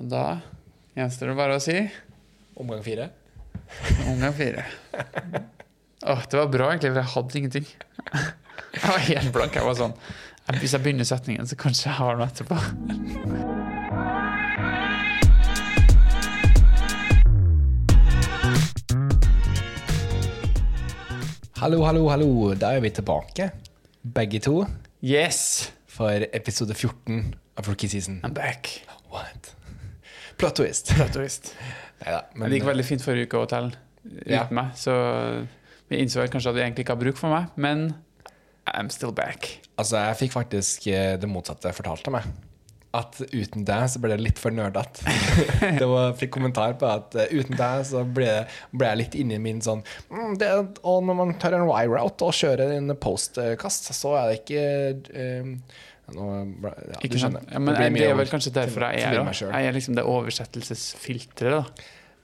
[0.00, 0.24] Og da
[0.96, 1.76] gjenstår det bare å si
[2.60, 3.08] Omgang fire.
[4.10, 4.64] omgang fire.
[6.02, 7.68] Åh, det var bra, egentlig, for jeg hadde ingenting.
[8.74, 9.56] Jeg var helt blank.
[9.56, 9.94] Jeg var sånn
[10.60, 12.58] Hvis jeg begynner setningen, så kanskje jeg har noe etterpå.
[21.60, 22.54] Hallo, hallo, hallo.
[22.56, 23.50] Da er vi tilbake,
[24.02, 24.64] begge to,
[25.00, 25.70] Yes!
[25.90, 28.20] for episode 14 av Rookie Season.
[28.24, 28.70] I'm back.
[29.10, 29.52] What?
[30.40, 30.56] Plot
[30.96, 31.54] Platoist.
[32.00, 34.46] Neida, Men det gikk veldig fint forrige uke å telle uten Ja.
[34.50, 34.94] meg, så
[35.90, 37.90] vi innså kanskje at vi egentlig ikke har bruk for meg, men
[38.70, 39.60] I'm still back.
[39.76, 42.28] Altså, jeg fikk faktisk eh, det motsatte jeg fortalte meg.
[42.96, 45.04] At uten deg så ble det litt for nerdete.
[45.78, 48.30] jeg fikk kommentar på at eh, uten deg så ble,
[48.72, 50.50] ble jeg litt inni min sånn mm, det,
[50.88, 54.64] Og når man tar en Y-route og kjører en postkast, så er det ikke
[55.12, 55.52] eh,
[56.16, 56.26] nå,
[56.62, 57.46] ble- ja, du skjønner.
[57.52, 59.32] Ja, men det er vel kanskje derfor jeg er her.
[59.54, 61.82] Jeg er liksom det oversettelsesfilteret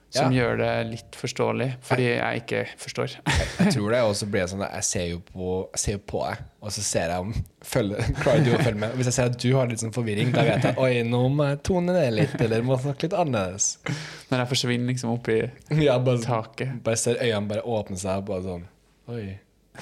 [0.09, 0.39] som Ja.
[0.39, 3.15] gjør det litt forståelig, fordi jeg ikke forstår.
[3.59, 6.21] Jeg tror det, og så blir det sånn jeg ser jo på, jeg ser på
[6.23, 8.93] deg, og så ser jeg om følger, klarer du å følge med.
[8.95, 11.49] Hvis jeg ser at du har litt sånn forvirring, da vet jeg oi, nå må
[11.49, 13.67] jeg tone ned litt, eller må snakke litt annerledes.
[14.31, 16.77] Når jeg forsvinner liksom i Ja, bare, taket.
[16.87, 18.63] bare ser øynene bare åpne seg, bare sånn
[19.11, 19.25] Oi.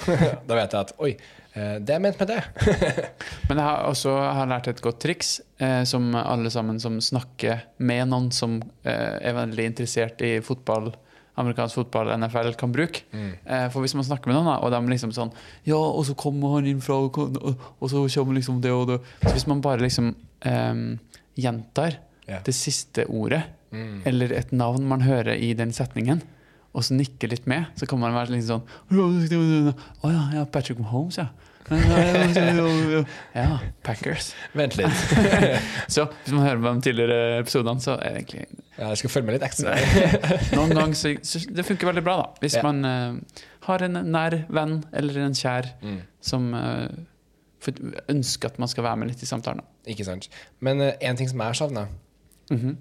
[0.48, 1.10] da vet jeg at oi,
[1.54, 2.42] eh, det er ment med det.
[3.48, 7.64] Men jeg har også har lært et godt triks, eh, som alle sammen som snakker
[7.78, 10.92] med noen som eh, er veldig interessert i fotball,
[11.36, 13.04] amerikansk fotball, NFL, kan bruke.
[13.12, 15.34] Eh, for hvis man snakker med noen, og de liksom sånn
[15.68, 18.96] Ja, og så kommer han inn fra Og, og, så kommer liksom det og det
[19.20, 20.14] Så hvis man bare liksom
[20.48, 20.80] eh,
[21.36, 22.40] gjentar yeah.
[22.46, 23.44] det siste ordet,
[23.76, 24.02] Mm.
[24.06, 26.22] eller et navn man hører i den setningen,
[26.76, 28.60] og så nikker litt med, så kan man være litt sånn
[28.92, 31.30] Å ja, ja, Patrick Mahomes, ja.
[33.34, 34.28] Ja, Packers.
[34.54, 34.92] Vent litt.
[35.94, 38.44] Så hvis man hører på de tidligere episodene, så er det egentlig
[38.76, 39.74] Ja, jeg skal følge med litt ekstra.
[40.54, 42.28] Noen ganger så, så Det funker veldig bra, da.
[42.44, 42.62] Hvis Ja.
[42.68, 46.00] man uh, har en nær venn eller en kjær Mm.
[46.20, 46.86] som uh,
[48.12, 49.64] ønsker at man skal være med litt i samtalen.
[49.90, 50.28] Ikke sant.
[50.62, 51.88] Men eh, en ting som jeg har savna,
[52.50, 52.76] -hmm.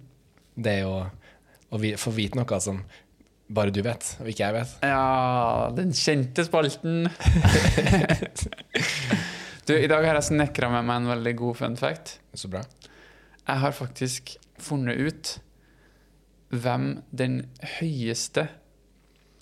[0.61, 1.05] det er jo
[1.71, 2.83] å vi- få vite noe som
[3.47, 4.71] bare du vet, og ikke jeg vet.
[4.81, 7.05] Ja, den kjente spalten.
[9.67, 12.17] du, I dag har jeg snekra med meg en veldig god fun fact.
[12.33, 12.63] Så bra.
[13.45, 15.35] Jeg har faktisk funnet ut
[16.55, 17.43] hvem den
[17.77, 18.47] høyeste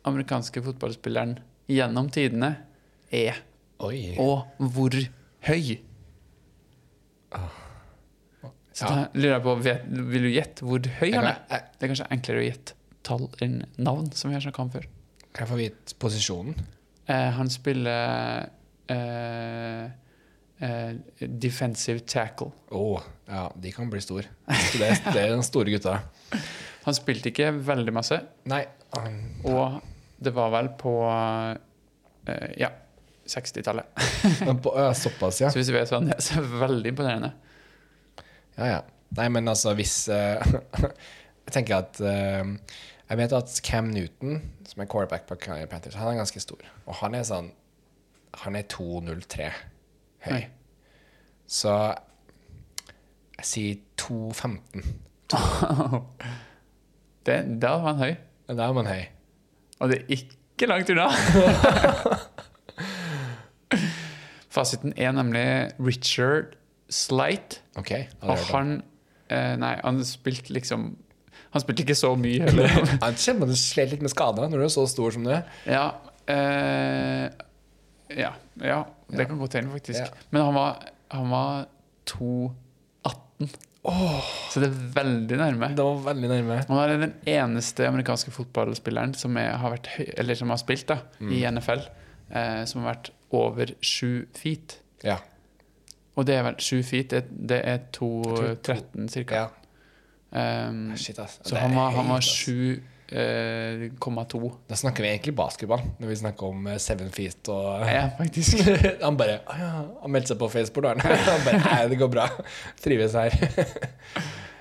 [0.08, 1.38] amerikanske fotballspilleren
[1.72, 2.58] gjennom tidene
[3.14, 3.40] er.
[3.84, 4.18] Oi.
[4.20, 4.44] Og
[4.74, 5.00] hvor
[5.48, 5.78] høy.
[8.74, 11.44] Så da lurer jeg på, vet, Vil du gjette hvor høy han er?
[11.48, 14.88] Det er kanskje enklere å gjette tall enn navn, som vi har snakka om før.
[15.34, 16.58] kan jeg få vite posisjonen?
[17.08, 18.50] Eh, han spiller
[18.92, 19.86] eh,
[20.60, 22.52] eh, defensive tackle.
[22.72, 24.32] Å, ja, de kan bli store.
[24.48, 26.00] Det, det er den store gutta.
[26.84, 28.18] Han spilte ikke veldig masse,
[28.52, 28.66] Nei.
[28.92, 29.78] Um, og
[30.20, 32.68] det var vel på eh, ja,
[33.24, 34.04] 60-tallet.
[34.48, 35.52] men på, ja, såpass, ja.
[35.52, 37.32] Så hvis vi er sånn, så er det veldig imponerende.
[38.58, 38.82] ja, ja.
[39.14, 40.54] Nei, men altså, hvis eh,
[41.46, 42.48] Jeg tenker at eh,
[43.10, 46.62] Jeg vet at Cam Newton, som er quarterback på Carolina Panthers, han er ganske stor.
[46.86, 47.52] Og han er sånn
[48.42, 49.50] Han er 2,03
[50.26, 50.32] høy.
[50.32, 50.46] Nei.
[51.46, 51.70] Så
[53.38, 54.82] jeg sier 2,15.
[57.24, 58.16] Det, da var han høy.
[58.50, 59.04] Da er man høy.
[59.80, 61.06] Og det er ikke langt unna.
[64.54, 65.46] Fasiten er nemlig
[65.80, 66.46] Richard
[66.90, 67.62] Slight.
[67.80, 67.92] OK?
[68.26, 68.82] Og han
[69.30, 70.98] eh, Nei, han spilte liksom
[71.54, 72.98] Han spilte ikke så mye heller.
[73.04, 75.44] Han kjenner du slet litt med skader når du er så stor som du er.
[75.70, 75.86] ja,
[76.34, 77.28] eh,
[78.14, 78.32] ja,
[78.62, 80.00] ja, det kan godt hende, faktisk.
[80.04, 80.26] Ja.
[80.34, 80.84] Men han var,
[81.14, 81.64] han var
[82.10, 83.50] 2,18.
[84.54, 85.70] Så det er veldig nærme.
[85.76, 86.60] Det var veldig nærme.
[86.70, 91.00] Han er den eneste amerikanske fotballspilleren som, er, har, vært eller som har spilt da,
[91.20, 91.58] i Mm.
[91.58, 91.82] NFL,
[92.32, 94.78] eh, som har vært over sju feet.
[95.04, 95.18] Ja.
[96.16, 99.36] Og det er vel sju feet, det, det er 2,13 ca.
[99.36, 99.48] ja.
[100.34, 101.40] Um, Shit, ass.
[101.46, 102.90] så han var, han var høyt, ass.
[103.14, 104.52] 7,2.
[104.68, 108.64] Da snakker vi egentlig basketball, når vi snakker om eh, seven feet og Ja, faktisk.
[109.06, 109.70] Han bare «Å ja,
[110.02, 110.96] Han meldte seg på Facebook, da.
[111.28, 112.30] Han bare Nei, det går bra.
[112.84, 113.38] Trives her.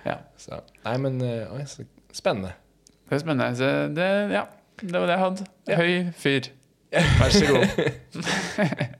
[0.02, 0.16] Ja.
[0.34, 2.50] Så, nei, men eh, Oi, så spennende.
[3.06, 3.52] Det er spennende.
[3.54, 4.42] Så det, ja,
[4.82, 5.46] det var det jeg hadde.
[5.70, 5.76] Ja.
[5.78, 6.48] Høy fyr.
[7.20, 8.98] Vær så god.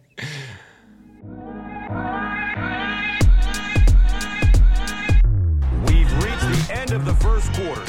[7.03, 7.87] Of the first quarter.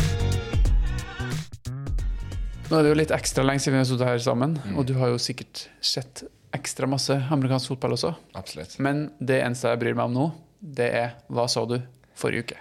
[2.69, 4.77] Nå er det jo litt ekstra lenge siden vi har sittet her sammen, Mm.
[4.79, 6.23] og du har jo sikkert sett
[6.53, 8.15] ekstra masse amerikansk fotball også.
[8.35, 8.79] Absolutt.
[8.79, 10.25] Men det eneste jeg bryr meg om nå,
[10.61, 11.77] det er hva så du
[12.15, 12.57] forrige uke?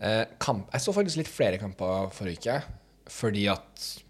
[0.00, 0.70] Eh, kamp.
[0.72, 2.62] Jeg så faktisk litt flere kamper forrige uke,
[3.10, 4.02] fordi at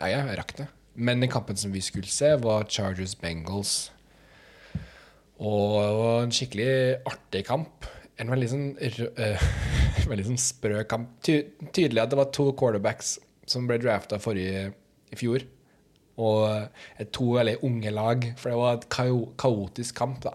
[0.00, 0.68] ja, jeg rakk det.
[0.96, 3.90] Men den kampen som vi skulle se, var Chargers Bengals.
[5.38, 6.72] Og det var en skikkelig
[7.06, 7.86] artig kamp.
[8.18, 9.38] En veldig sånn, eh,
[10.10, 11.16] veldig sånn sprø kamp.
[11.24, 11.40] Ty
[11.74, 13.16] tydelig at det var to quarterbacks
[13.50, 14.70] som ble drafta forrige
[15.10, 15.46] i fjor.
[16.20, 18.88] Og to veldig unge lag, for det var et
[19.40, 20.18] kaotisk kamp.
[20.26, 20.34] da.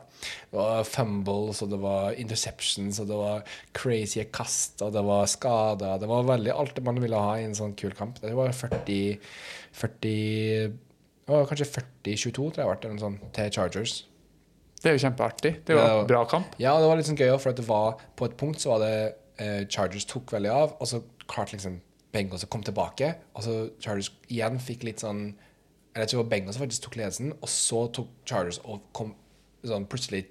[0.50, 3.44] Det var fumbles, og det var interceptions, og det var
[3.78, 6.00] crazy kast, og det var skader.
[6.02, 8.18] Det var veldig alt det man ville ha i en sånn kul kamp.
[8.24, 9.20] Det var 40
[9.76, 10.74] 40
[11.26, 11.66] det var Kanskje
[12.06, 13.94] 40-22, tror jeg, ble, sånn, til Chargers.
[14.78, 15.54] Det er jo kjempeartig.
[15.66, 16.54] Det var- en bra kamp.
[16.62, 18.80] Ja, det var litt sånn gøy også, for det var på et punkt så var
[18.80, 21.80] det eh, Chargers tok veldig av, og så klarte liksom
[22.16, 25.26] Bengals å komme tilbake, og så Chargers igjen fikk litt sånn
[25.92, 29.14] Eller jeg tror det var Bengals faktisk tok ledelsen, og så tok Chargers og kom
[29.66, 30.26] sånn plutselig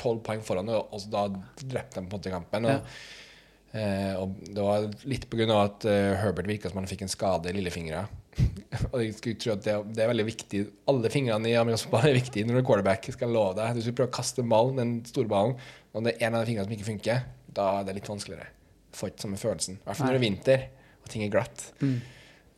[0.00, 1.26] tolv poeng foran, og, og da
[1.60, 2.68] drepte de på en kampen.
[2.70, 2.94] Og,
[3.76, 7.04] eh, og det var litt på grunn av at eh, Herbert virka som han fikk
[7.04, 8.06] en skade i lillefingra.
[8.92, 12.12] og jeg skulle tro at det, det er veldig viktig Alle fingrene i amerikansk fotball
[12.12, 13.08] er viktige når du er quarterback.
[13.10, 15.56] Skal jeg love deg Du skal prøve å kaste ballen, den store ballen,
[15.92, 17.24] og det er en av de fingrene som ikke funker,
[17.56, 18.48] da er det litt vanskeligere.
[18.96, 19.78] Får ikke samme følelsen.
[19.78, 20.66] I hvert fall når det er vinter
[21.00, 21.66] og ting er glatt.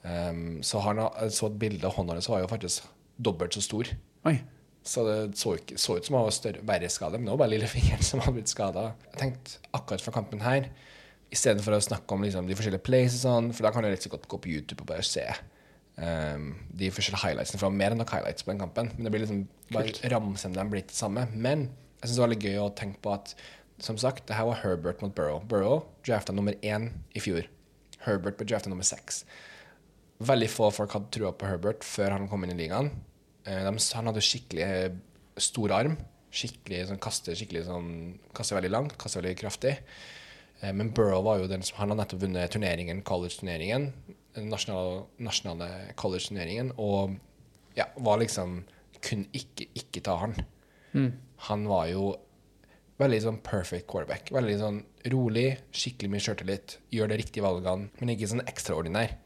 [0.03, 2.89] Um, så han så et bilde av hånda hans var jo faktisk
[3.23, 3.91] dobbelt så stor.
[4.29, 4.37] Oi.
[4.83, 7.45] Så det så, ikke, så ut som han var større, verre skade, men det var
[7.45, 8.91] bare lillefingeren som hadde blitt skada.
[9.13, 10.69] Jeg tenkte akkurat fra kampen her,
[11.33, 14.11] istedenfor å snakke om liksom, de forskjellige plays sånn, for da kan du rett og
[14.11, 15.25] slett gå på YouTube og bare se
[15.97, 18.91] um, de forskjellige highlightsene, for det var mer enn nok highlights på den kampen.
[18.97, 21.25] Men det blir liksom bare ramsen de blir ikke det samme.
[21.33, 21.69] Men
[22.03, 23.37] jeg syns det var litt gøy å tenke på at
[23.83, 25.41] som sagt, det her var Herbert mot Burrow.
[25.49, 27.47] Burrow drafta nummer én i fjor.
[28.05, 29.23] Herbert ble drafta nummer seks.
[30.23, 32.93] Veldig få folk hadde trua på Herbert før han kom inn i ligaen.
[33.49, 34.97] Eh, han hadde skikkelig eh,
[35.41, 35.97] stor arm.
[36.33, 37.89] Skikkelig sånn, kaster skikkelig sånn
[38.33, 39.75] Kaster veldig langt, kaster veldig kraftig.
[40.61, 43.91] Eh, men Burrow var jo den som Han har nettopp vunnet turneringen, college-turneringen.
[44.37, 45.71] Den nasjonale, nasjonale
[46.01, 46.73] college-turneringen.
[46.81, 47.19] Og
[47.77, 48.63] ja, var liksom
[49.03, 50.37] Kunne ikke ikke ta han.
[51.49, 52.13] Han var jo
[53.03, 54.33] veldig sånn perfect quarterback.
[54.35, 54.81] Veldig sånn
[55.13, 56.77] rolig, skikkelig mye sjøltillit.
[56.95, 59.17] Gjør de riktige valgene, men ikke sånn ekstraordinær.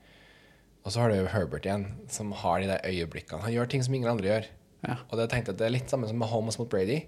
[0.86, 3.42] Og så har du Herbert igjen, som har de der øyeblikkene.
[3.42, 4.48] Han gjør ting som ingen andre gjør.
[4.86, 4.98] Ja.
[5.10, 7.00] Og det tenkte jeg det er litt samme som med Holmes mot Brady.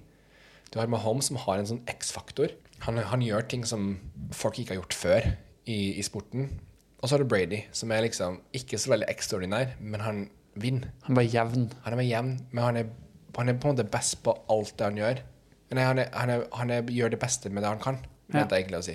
[0.72, 2.52] Du har Mahomes som har en sånn X-faktor.
[2.84, 3.94] Han, han gjør ting som
[4.36, 5.28] folk ikke har gjort før
[5.64, 6.50] i, i sporten.
[6.98, 10.22] Og så har du Brady, som er liksom ikke så veldig ekstraordinær, men han
[10.58, 10.90] vinner.
[11.06, 11.68] Han var jevn.
[11.84, 12.92] Han er jevn, men han er,
[13.38, 15.22] han er på en måte best på alt det han gjør.
[15.70, 17.98] Nei, han, er, han, er, han er, gjør det beste med det han kan,
[18.28, 18.40] Ja.
[18.40, 18.94] mente jeg egentlig å si.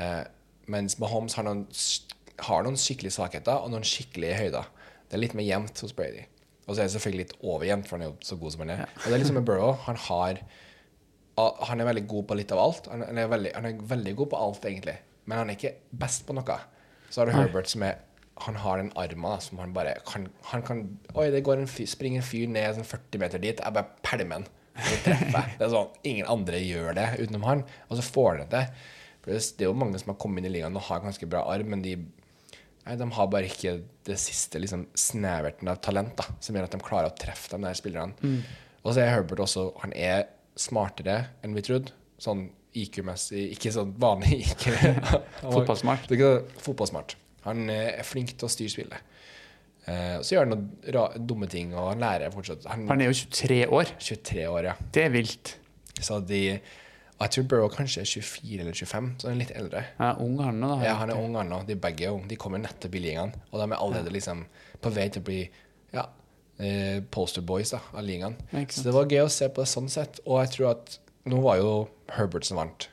[0.00, 0.22] Eh,
[0.72, 1.66] mens Mahomes har noen,
[2.46, 4.68] har noen skikkelige svakheter og noen skikkelige høyder.
[5.08, 6.24] Det er litt mer jevnt hos Brady.
[6.66, 8.70] Og så er det selvfølgelig litt overjevnt, for han er jo så god som han
[8.76, 8.84] er.
[9.02, 9.72] Og det er liksom med Burrow.
[9.88, 10.40] Han har
[11.36, 12.86] Han er veldig god på litt av alt.
[12.92, 14.94] Han han er, veldig, han er veldig god på alt, egentlig.
[15.26, 16.58] Men han er ikke best på noe.
[17.10, 17.94] Så har du Herbert som er
[18.46, 21.86] Han har den armen som han bare kan, Han kan Oi, det går en fyr,
[21.86, 23.60] springer en fyr ned sånn 40 meter dit.
[23.60, 24.46] Jeg bare pælmer han.
[25.58, 27.62] Det er sånn, Ingen andre gjør det utenom han.
[27.88, 28.64] Og så får de det.
[29.22, 31.44] For Det er jo mange som har kommet inn i ligaen og har ganske bra
[31.52, 31.96] arm, men de
[32.82, 36.72] Nei, De har bare ikke det siste liksom, sneverten av talent da, som gjør at
[36.74, 38.16] de klarer å treffe de der spillerne.
[38.82, 40.24] Og så er Herbert også Han er
[40.58, 41.94] smartere enn vi trodde.
[42.18, 44.66] Sånn IQ-messig, ikke sånn vanlig IQ.
[45.54, 46.08] Fotballsmart.
[46.64, 47.14] Fotballsmart.
[47.44, 49.14] Han eh, er flink til å styre spillet.
[49.86, 52.66] Eh, så gjør han noen dumme ting, og han lærer fortsatt.
[52.70, 53.90] Han Han er jo 23 år.
[53.98, 54.74] 23 år, ja.
[54.94, 55.56] Det er vilt.
[56.00, 56.60] Så de
[57.22, 59.82] Jeg tror Burrow kanskje er 24 eller 25, så han er litt eldre.
[59.98, 60.70] Han er ung, han nå.
[60.72, 60.86] da.
[60.88, 61.60] Ja, han er ung han nå.
[61.68, 62.26] De begge er unge.
[62.32, 63.30] De kommer nettopp i ligaen.
[63.52, 64.40] Og de er allerede liksom
[64.82, 65.38] på vei til å bli
[65.94, 66.08] ja,
[66.58, 68.34] eh, poster boys da, av ligaen.
[68.50, 68.64] Ja.
[68.66, 70.18] Så det var gøy å se på det sånn sett.
[70.26, 70.98] Og jeg tror at
[71.30, 71.70] nå var jo
[72.16, 72.88] Herbert som vant.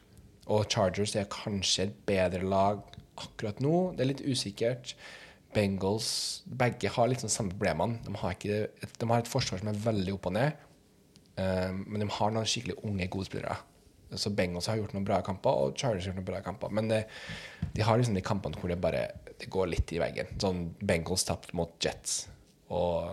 [0.45, 2.85] Og Chargers er kanskje et bedre lag
[3.17, 3.95] akkurat nå.
[3.97, 4.93] Det er litt usikkert.
[5.55, 6.09] Bengals
[6.45, 7.99] Begge har litt sånn samme problemene.
[8.05, 10.65] De har, ikke, de har et forsvar som er veldig opp og ned.
[11.39, 13.57] Eh, men de har noen skikkelig unge, gode spillere.
[14.17, 16.73] Så Bengals har gjort noen bra kamper, og Chargers har gjort noen bra kamper.
[16.73, 17.03] Men det,
[17.75, 19.07] de har liksom de kampene hvor det bare
[19.39, 20.33] det går litt i veggen.
[20.41, 22.23] Sånn Bengals tapte mot Jets,
[22.73, 23.05] og,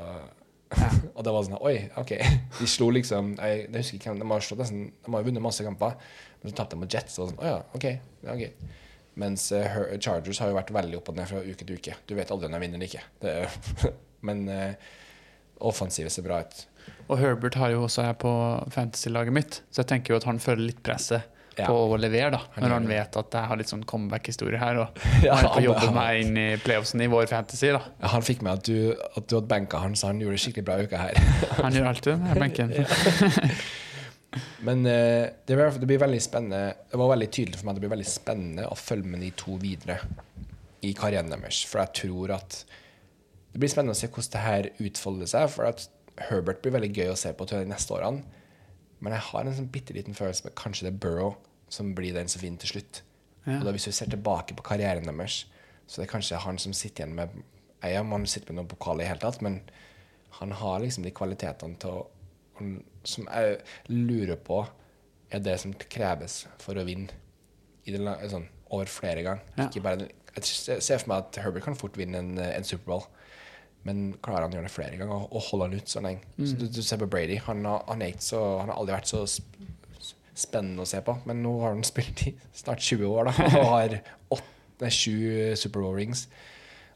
[1.15, 2.17] og det var sånn Oi, OK.
[2.59, 5.95] De slo liksom jeg, jeg husker ikke De har slått De har vunnet masse kamper,
[6.41, 7.21] men så tapte de mot Jets.
[7.21, 7.87] Og sånn, Å ja, OK.
[8.27, 8.75] Ja, ok.
[9.17, 11.95] Mens eh, Chargers har jo vært veldig opp og ned fra uke til uke.
[12.07, 13.05] Du vet aldri om de vinner eller ikke.
[13.23, 13.37] Det,
[14.29, 14.91] men uh,
[15.65, 16.67] offensivet ser bra ut.
[17.09, 18.31] Og Herbert har jo også her på
[18.75, 21.71] fantasy-laget mitt, så jeg tenker jo at han føler litt presset Ja.
[21.71, 22.43] på å levere, da.
[22.61, 25.89] Når han vet at jeg har litt sånn comeback-historie her, og Ja, han han- jobbe
[25.97, 27.81] meg inn i playoffsen i vår fantasy, da.
[28.03, 30.67] Ja, han fikk med at du, at du hadde benka han, så han gjorde skikkelig
[30.69, 31.17] bra uka her.
[31.63, 32.77] Han gjør alltid den her benken.
[34.67, 37.79] Men uh, det, blir, det blir veldig spennende Det var veldig tydelig for meg at
[37.79, 40.01] det blir veldig spennende å følge med de to videre
[40.87, 41.63] i karrieren deres.
[41.67, 42.61] For jeg tror at
[43.53, 45.49] det blir spennende å se hvordan det her utfolder seg.
[45.55, 45.87] For at
[46.29, 48.25] Herbert blir veldig gøy å se på til de neste årene.
[49.05, 51.35] Men jeg har en sånn bitte liten følelse med kanskje det er Burrow
[51.73, 53.03] som blir den som vinner til slutt.
[53.47, 53.59] Ja.
[53.59, 55.45] Og da Hvis vi ser tilbake på karrieren deres,
[55.87, 57.43] så det er kanskje han som sitter igjen med
[57.85, 59.61] Jeg om han sitter med noen pokal i hele tatt, men
[60.41, 62.07] han har liksom de kvalitetene til å
[63.07, 63.59] Som jeg
[63.89, 64.63] lurer på
[65.31, 67.11] er det som kreves for å vinne
[67.87, 69.43] i det, sånn, over flere ganger.
[69.59, 69.67] Ja.
[69.69, 73.05] Ikke bare, jeg ser for meg at Herbert kan fort vinne en, en Superbowl.
[73.87, 76.21] Men klarer han å gjøre det flere ganger og- og holde han ut så lenge?
[76.39, 77.37] Så du, du ser på Brady.
[77.47, 79.21] Han har, han, ikke så, han har aldri vært så
[80.37, 81.15] spennende å se på.
[81.29, 83.97] Men nå har han spilt i snart 20 år da, og har
[84.37, 86.27] åtte, sju Superbowl rings.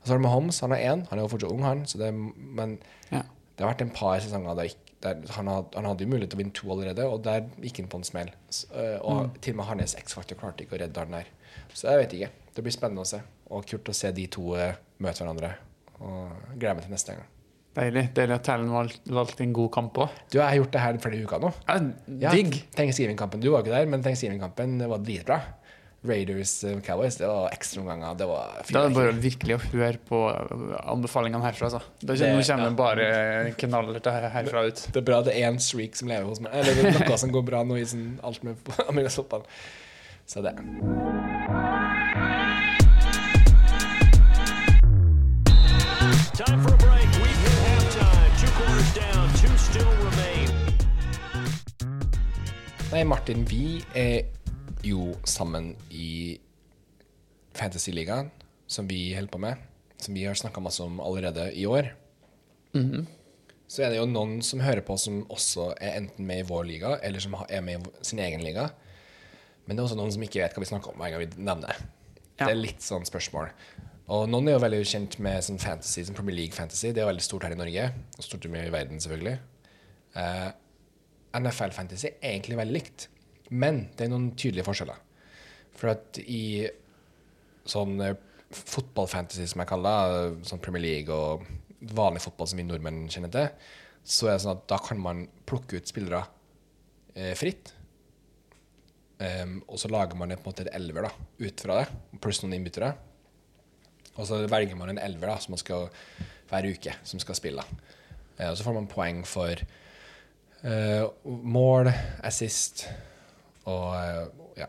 [0.01, 0.59] Og så har du Mahomes.
[0.65, 1.07] Han har én.
[1.11, 1.85] Han er jo fortsatt ung, han.
[1.89, 2.79] Så det, men
[3.13, 3.23] Ja.
[3.57, 6.33] det har vært en par sesonger der, ikk- der han, had, han hadde jo mulighet
[6.35, 8.31] til å vinne to allerede, og der gikk han på en smell.
[8.53, 11.31] S- og og til og med hans X-faktor klarte ikke å redde han der.
[11.73, 12.31] Så jeg vet ikke.
[12.57, 13.21] Det blir spennende å se.
[13.51, 15.55] Og kult å se de to uh, møte hverandre.
[16.01, 17.29] Og gleder meg til neste gang.
[17.77, 18.05] Deilig.
[18.17, 20.15] Deilig at Talon valgte valgt en god kamp òg.
[20.33, 21.51] Du, jeg har gjort det her flere uker nå.
[21.71, 22.57] Ja, Digg.
[22.75, 23.43] Thanksgiving-kampen.
[23.43, 25.39] Du var ikke der, men Thanksgiving-kampen var dritbra.
[26.09, 28.15] Raiders øh, Cowboys, det var ekstraomganger.
[28.17, 30.21] Det var Da er det bare virkelig å høre på
[30.95, 31.69] anbefalingene herfra.
[31.69, 31.83] Altså.
[32.01, 32.71] Det- nå kommer ja.
[32.79, 34.01] bare knaller
[34.33, 34.87] herfra ut.
[34.95, 36.53] Det er bra det er én streak som lever hos meg.
[36.55, 38.57] Eller det er noe som går bra nå i sånn alt med
[38.89, 39.45] amerikansk fotball.
[40.27, 40.57] Så det.
[46.35, 47.09] Time for a break.
[47.21, 48.33] We've hit halftime.
[48.41, 49.29] Two quarters down.
[49.41, 50.49] Two still remain.
[52.93, 54.25] Nei, Martin, vi er
[54.87, 56.39] jo sammen i
[57.57, 58.31] Fantasy-ligaen,
[58.71, 59.67] som vi holder på med.
[60.01, 61.91] Som vi har snakka masse om allerede i år.
[63.71, 66.65] Så er det jo noen som hører på, som også er enten med i vår
[66.67, 68.71] liga, eller som er med i sin egen liga.
[69.67, 71.31] Men det er også noen som ikke vet hva vi snakker om hver gang vi
[71.39, 71.91] nevner det.
[72.41, 72.49] Ja.
[72.49, 73.53] Det er litt sånn spørsmål.
[74.11, 76.91] Og noen er jo veldig kjent med sånn fantasy, som Premier League Fantasy.
[76.91, 77.85] Det er veldig stort her i Norge,
[78.17, 79.37] og stort mye i verden, selvfølgelig.
[80.17, 80.49] Uh,
[81.39, 83.07] NFL Fantasy er egentlig veldig likt,
[83.51, 84.99] men det er noen tydelige forskjeller.
[85.77, 86.69] For at i
[87.69, 88.17] sånn eh,
[88.51, 91.47] fotballfantasy, som jeg kaller det, sånn Premier League og
[91.97, 93.51] vanlig fotball som vi nordmenn kjenner til,
[94.05, 96.25] så er det sånn at da kan man plukke ut spillere
[97.15, 97.75] eh, fritt.
[99.21, 101.11] Um, og så lager man på en måte et elver da,
[101.45, 102.95] ut fra det, pluss noen innbyttere.
[104.17, 105.91] Og så velger man en elver da, som man skal
[106.51, 107.65] hver uke, som skal spille.
[108.39, 109.61] Uh, og så får man poeng for
[110.65, 111.93] uh, mål,
[112.25, 112.87] assist
[113.71, 114.27] og eh,
[114.63, 114.69] ja.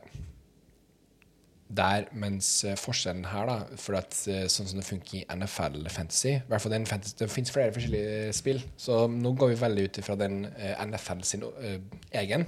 [1.71, 5.87] Der, mens eh, forskjellen her, da, for at eh, sånn som det funker i NFL
[5.93, 9.83] Fantasy hvert fall den fantasy, Det finnes flere forskjellige spill, så nå går vi veldig
[9.87, 10.35] ut ifra den
[10.83, 11.79] NFL sin uh,
[12.23, 12.41] egen.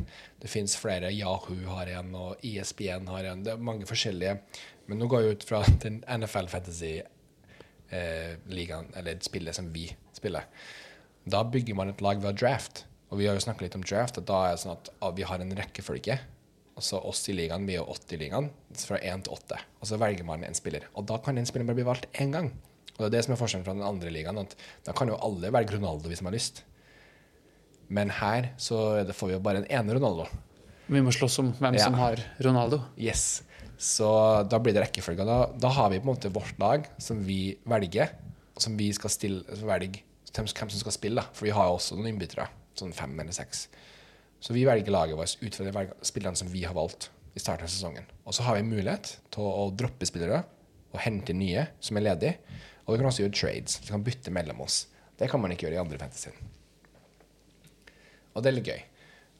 [0.43, 1.15] Det finnes flere.
[1.15, 3.43] Yahoo har en, og ESPN har en.
[3.47, 4.35] Det er mange forskjellige.
[4.91, 10.43] Men nå går vi ut fra den NFL Fantasy-ligaen, eller spillet som vi spiller.
[11.23, 12.83] Da bygger man et lag ved draft.
[13.13, 15.11] Og vi har jo snakka litt om draft, og da er det sånn at ah,
[15.13, 16.15] vi har en rekkefølge.
[16.75, 19.59] Altså oss i ligaen, vi er åtte i ligaen, fra én til åtte.
[19.81, 20.87] Og så velger man en spiller.
[20.97, 22.47] Og da kan den spilleren bare bli valgt én gang.
[22.95, 24.39] Og det er det som er forskjellen fra den andre ligaen.
[24.41, 26.63] At da kan jo alle velge Ronaldo hvis de har lyst.
[27.93, 28.79] Men her så
[29.13, 30.25] får vi jo bare en ene Ronaldo.
[30.89, 31.83] Vi må slåss om hvem Ja.
[31.85, 32.81] som har Ronaldo.
[32.97, 33.43] Yes.
[33.77, 34.09] Så
[34.49, 35.25] da blir det rekkefølge.
[35.25, 38.09] Da, da har vi på en måte vårt lag som vi velger,
[38.57, 40.01] som vi skal stille, velge
[40.33, 41.21] hvem, hvem som skal spille.
[41.21, 41.27] da.
[41.33, 43.67] For vi har jo også noen innbyttere, sånn fem eller seks.
[44.43, 47.63] Så vi velger laget vårt ut fra de spillerne som vi har valgt i starten
[47.63, 48.07] av sesongen.
[48.27, 50.41] Og så har vi mulighet til å, å droppe spillere
[50.91, 52.57] og hente nye som er ledige.
[52.83, 53.79] Og vi kan også gjøre trades.
[53.85, 54.81] Vi kan bytte mellom oss.
[55.15, 56.33] Det kan man ikke gjøre i andre fantasy.
[58.33, 58.83] Og det er litt gøy.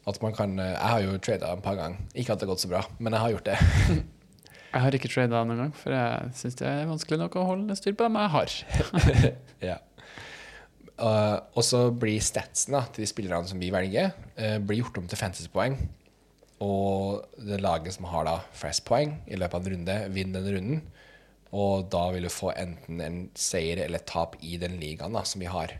[0.08, 2.00] At man kan, eh, jeg har jo trada et par ganger.
[2.16, 3.60] Ikke at det har gått så bra, men jeg har gjort det.
[4.74, 7.76] Jeg har ikke trada noen gang, for jeg syns det er vanskelig nok å holde
[7.78, 8.54] styr på dem jeg har.
[9.70, 9.76] Ja.
[10.94, 15.08] Uh, og så blir statsen til de spillerne som vi velger, uh, blir gjort om
[15.10, 15.78] til fantasypoeng.
[16.64, 20.58] Og det laget som har da flest poeng i løpet av en runde, vinner den
[20.58, 20.84] runden.
[21.54, 25.26] Og da vil du få enten en seier eller et tap i den ligaen da,
[25.28, 25.76] som vi har.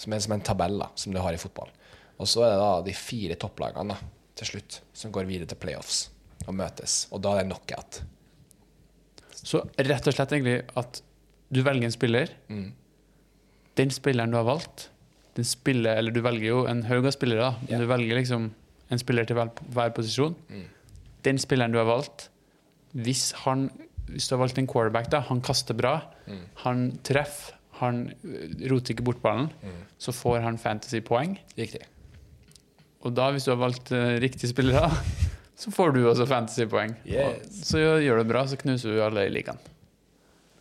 [0.00, 1.70] Som en, som en tabell da, som du har i fotball.
[2.20, 4.10] Og så er det da de fire topplagene da,
[4.40, 6.08] til slutt som går videre til playoffs
[6.46, 7.04] og møtes.
[7.12, 8.00] Og da er det knockout.
[9.40, 11.00] Så rett og slett egentlig at
[11.50, 12.32] du velger en spiller.
[12.50, 12.70] Mm.
[13.76, 14.88] Den spilleren du har valgt,
[15.36, 17.78] den spiller, eller du velger jo en haug av spillere, men Ja.
[17.78, 18.50] du velger liksom
[18.90, 20.34] en spiller til hver, hver posisjon.
[20.50, 20.64] Mm.
[21.22, 22.28] Den spilleren du har valgt,
[22.94, 23.70] hvis, han,
[24.08, 26.40] hvis du har valgt en quarterback, da, han kaster bra, Mm.
[26.64, 28.12] han treffer, han
[28.70, 29.50] roter ikke bort ballen,
[29.98, 31.38] så får han fantasy-poeng.
[31.56, 31.80] Riktig.
[33.02, 34.90] Og da, hvis du har valgt riktig riktige spillere,
[35.56, 36.94] så får du også fantasypoeng.
[37.06, 37.46] Yes.
[37.60, 39.58] Og Så gjør du det bra, så knuser du alle i ligaen.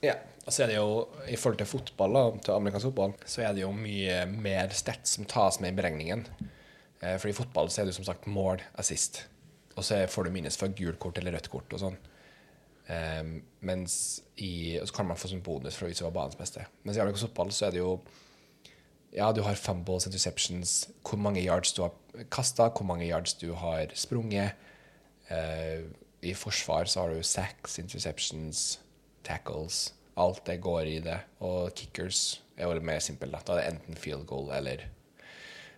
[0.03, 0.13] Ja.
[0.53, 3.63] Så er det jo, i forhold til fotball, da, til amerikansk fotball, så er det
[3.63, 6.25] jo mye mer stats som tas med i beregningen.
[7.01, 9.23] Eh, for i fotball så er det jo som sagt mål, assist.
[9.75, 11.99] Og så får du minus for gult kort eller rødt kort og sånn.
[12.89, 13.35] Eh,
[13.69, 13.93] mens
[14.41, 16.65] i, så kan man få sånn bonus for å vise hva banens beste.
[16.83, 17.99] Mens i amerikansk fotball så er det jo
[19.09, 23.55] Ja, du har fumbles, interceptions, hvor mange yards du har kasta, hvor mange yards du
[23.57, 24.53] har sprunget.
[25.33, 25.87] Eh,
[26.21, 28.77] I forsvar så har du sacks, interceptions,
[29.25, 29.95] tackles.
[30.19, 31.17] Alt det går i det.
[31.45, 33.33] Og kickers er jo mer simpelt.
[33.33, 34.85] Da Da er det enten field goal eller,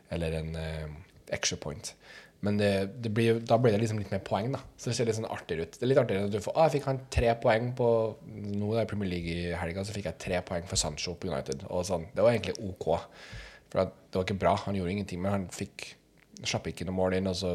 [0.10, 1.00] eller en uh,
[1.32, 1.94] extra point.
[2.42, 2.72] Men det,
[3.04, 4.64] det blir, da blir det liksom litt mer poeng, da.
[4.74, 5.76] Så det ser litt sånn artigere ut.
[5.78, 7.90] Det er litt artigere at du får ah, jeg fikk han tre poeng på
[8.58, 11.30] Nå er i Premier League i helga, så fikk jeg tre poeng for Sancho på
[11.30, 11.68] United.
[11.70, 12.08] Og sånn.
[12.16, 12.88] Det var egentlig OK.
[13.70, 14.56] For det var ikke bra.
[14.66, 15.92] Han gjorde ingenting, men han fikk
[16.42, 17.54] slapp ikke noe mål inn, og så,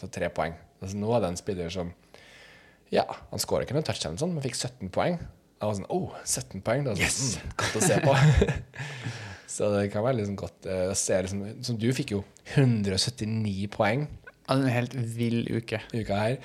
[0.00, 0.58] så tre poeng.
[0.80, 1.94] Altså, nå er det en spiller som
[2.90, 5.20] Ja, han skåra ikke noen touchdown, sånn, men fikk 17 poeng.
[5.56, 6.84] Jeg var sånn Oh, 17 poeng!
[6.84, 8.14] Det var sånn, mm, godt å se på.
[9.56, 12.22] så det kan være liksom godt eh, å se liksom, Som du fikk jo
[12.56, 14.06] 179 poeng
[14.46, 15.80] Altså, en helt vill uke.
[15.94, 16.36] uka her.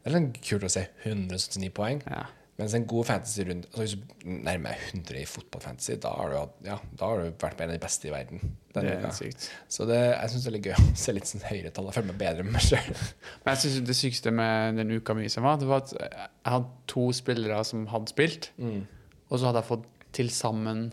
[0.00, 1.98] Det er litt kult å se 179 poeng.
[2.08, 2.22] Ja.
[2.60, 6.10] Mens en god fantasy-runde altså Hvis du nærmer deg 100 i fotballfantasy, da
[6.66, 8.42] ja, da har du vært en av de beste i verden.
[8.74, 9.12] Det er uka.
[9.16, 9.46] sykt.
[9.72, 11.88] Så det, jeg syns det er litt gøy å se litt sånn høyere tall.
[11.88, 12.92] Jeg føler meg bedre med meg sjøl.
[13.46, 16.52] Men jeg synes det sykeste med den uka mi som var, det var at jeg
[16.52, 18.82] hadde to spillere som hadde spilt, Mm.
[19.30, 19.88] og så hadde jeg fått
[20.20, 20.90] til sammen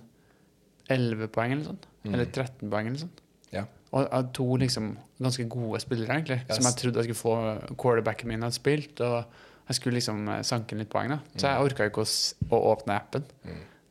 [0.90, 1.80] 11 poeng eller sånn.
[2.06, 2.14] Mm.
[2.16, 3.14] Eller 13 poeng eller sånn.
[3.52, 3.66] Ja.
[3.92, 4.88] Og jeg hadde to liksom
[5.24, 6.56] ganske gode spillere, egentlig, Yes.
[6.56, 9.26] som jeg trodde jeg skulle få quarterbacken min hadde spilt, og
[9.68, 11.20] jeg skulle liksom eh, sanke inn litt poeng, da.
[11.36, 11.50] Så Mm.
[11.52, 12.12] jeg orka ikke å,
[12.52, 13.26] å åpne appen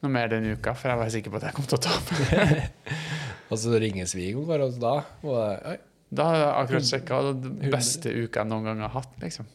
[0.02, 2.70] noe mer den uka, for jeg var sikker på at jeg kom til å tape.
[3.50, 5.76] Og så ringer svigermor, og da og.
[6.16, 9.46] Da har jeg akkurat sjekka den beste uka jeg noen gang har hatt, liksom.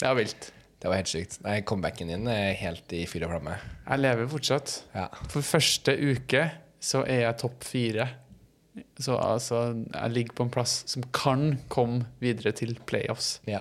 [0.00, 0.46] Det var vilt.
[0.80, 1.38] Det var helt sykt.
[1.44, 3.54] Nei, Comebacken din er helt i fyr og flamme.
[3.86, 4.72] Jeg lever fortsatt.
[4.94, 5.06] Ja.
[5.32, 6.46] For første uke
[6.84, 8.08] så er jeg topp fire.
[9.00, 9.60] Så altså,
[9.92, 13.38] jeg ligger på en plass som kan komme videre til playoffs.
[13.48, 13.60] ja.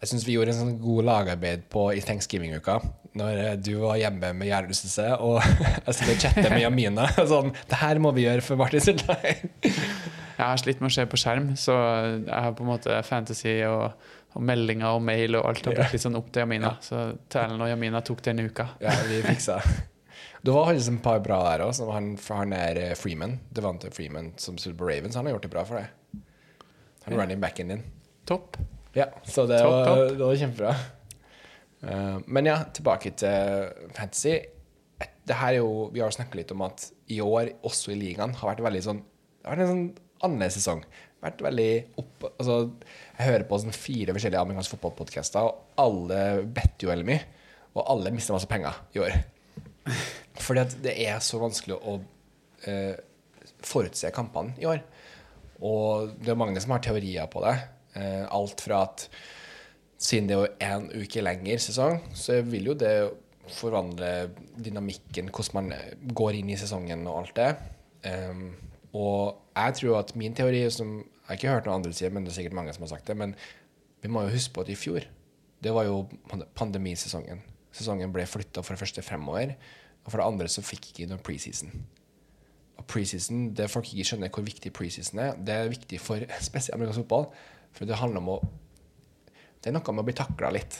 [0.00, 2.78] Jeg syns vi gjorde en sånn god lagarbeid på i thanksgiving-uka.
[3.20, 5.42] Når eh, du var hjemme med hjernerystelse, og
[5.86, 7.04] jeg skulle chatte med Jamina.
[7.28, 9.50] Sånn Det her må vi gjøre for Martin Sundlein.
[10.40, 11.74] Jeg har slitt med å se på skjerm, så
[12.24, 15.92] jeg har på en måte fantasy og, og meldinger og mail og alt har blitt
[15.92, 16.70] litt sånn opp til Jamina.
[16.80, 18.70] Så Tælen og Jamina tok denne uka.
[18.80, 19.58] Ja, vi fiksa.
[20.40, 21.76] Det var faktisk et par bra der òg.
[21.92, 23.36] Han, han er eh, Freeman.
[23.52, 25.20] Devante Freeman som spiller på Ravens.
[25.20, 26.24] Han har gjort det bra for deg.
[27.04, 27.84] Han er running backen din.
[28.24, 28.56] Topp.
[28.96, 30.16] Ja, så det, top, var, top.
[30.18, 30.72] det var kjempebra.
[31.80, 34.34] Uh, men ja, tilbake til fantasy.
[35.00, 37.98] Et- Det her er jo, Vi har snakket litt om at i år, også i
[38.00, 40.82] ligaen, har vært veldig sånn Det har vært en sånn annerledes sesong.
[41.22, 41.68] Vært veldig
[42.02, 42.70] opp, altså,
[43.18, 47.22] Jeg hører på sånn fire forskjellige amerikanske fotballpodcaster, og alle better jo veldig mye.
[47.76, 49.16] Og alle mister masse penger i år.
[50.40, 51.96] Fordi at det er så vanskelig å
[52.66, 52.94] uh,
[53.64, 54.82] forutse kampene i år.
[55.62, 57.54] Og det er mange som har teorier på det.
[57.98, 59.08] Eh, alt fra at
[60.00, 62.94] siden det er én uke lenger sesong, så vil jo det
[63.50, 64.30] forvandle
[64.64, 67.50] dynamikken, hvordan man går inn i sesongen og alt det.
[68.06, 68.52] Um,
[68.96, 72.24] og jeg tror at min teori, som jeg har ikke hørt noen andre si, men
[72.24, 73.34] det er sikkert mange som har sagt det, men
[74.00, 75.04] vi må jo huske på at i fjor,
[75.60, 76.04] det var jo
[76.56, 77.42] pandemisesongen.
[77.76, 79.54] Sesongen ble flytta for det første fremover,
[80.04, 81.74] og for det andre så fikk ikke noe preseason.
[82.80, 86.78] Og preseason, det folk ikke skjønner hvor viktig preseason er, det er viktig for spesielt
[86.78, 87.28] amerikansk fotball.
[87.76, 88.40] For det handler om å
[89.60, 90.78] Det er noe med å bli takla litt.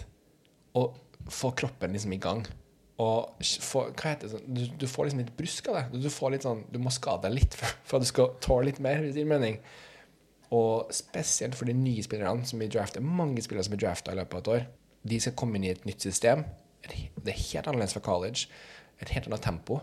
[0.81, 0.96] Og
[1.29, 2.46] få kroppen liksom i gang.
[3.00, 5.85] Og få, hva heter det, sånn, du, du får liksom litt brusk av det.
[5.92, 8.70] Du, du, får litt sånn, du må skade deg litt for, at du skal tåle
[8.70, 9.61] litt mer, hvis det gir mening.
[10.57, 13.05] Og spesielt for de nye spillerne som blir drafta.
[13.05, 14.66] Mange spillere som blir drafta i løpet av et år.
[15.12, 16.44] De skal komme inn i et nytt system.
[16.85, 18.48] Det er helt annerledes fra college.
[19.00, 19.81] Et helt annet tempo.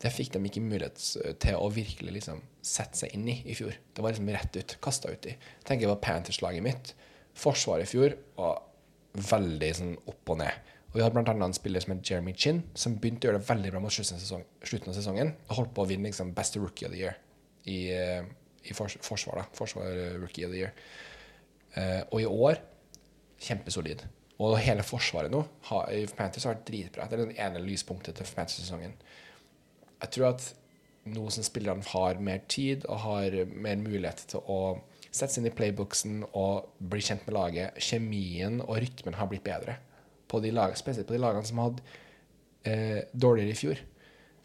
[0.00, 1.00] Det fikk de ikke mulighet
[1.42, 3.76] til å virkelig liksom sette seg inn i i fjor.
[3.94, 4.76] Det var liksom rett ut.
[4.82, 5.36] Kasta uti.
[5.64, 6.92] Tenker jeg var Panthers-laget mitt.
[7.36, 8.60] Forsvaret i fjor var
[9.30, 10.68] veldig sånn opp og ned.
[10.90, 13.48] Og Vi blant annet en spiller som het Jeremy Chin, som begynte å gjøre det
[13.48, 15.34] veldig bra mot slutten av, sesongen.
[15.48, 17.14] Og holdt på å vinne liksom Best Rookie of the Year
[17.70, 18.24] i, eh,
[18.64, 19.36] i fors forsvar.
[19.36, 19.44] da.
[19.54, 20.72] Forsvar eh, Rookie of the Year.
[21.70, 22.58] Uh, og i år
[23.38, 24.02] kjempesolid.
[24.42, 27.06] Og hele forsvaret nå har, i Panthers har vært dritbra.
[27.06, 28.96] Det er den ene lyspunktet til Panthers-sesongen.
[30.00, 30.48] Jeg tror at
[31.08, 34.60] nå som spillerne har mer tid og har mer mulighet til å
[35.10, 39.46] sette seg inn i playbooksen og bli kjent med laget, kjemien og rytmen har blitt
[39.46, 39.78] bedre.
[40.30, 41.82] På de lag, spesielt på de lagene som hadde
[42.68, 43.82] eh, dårligere i fjor.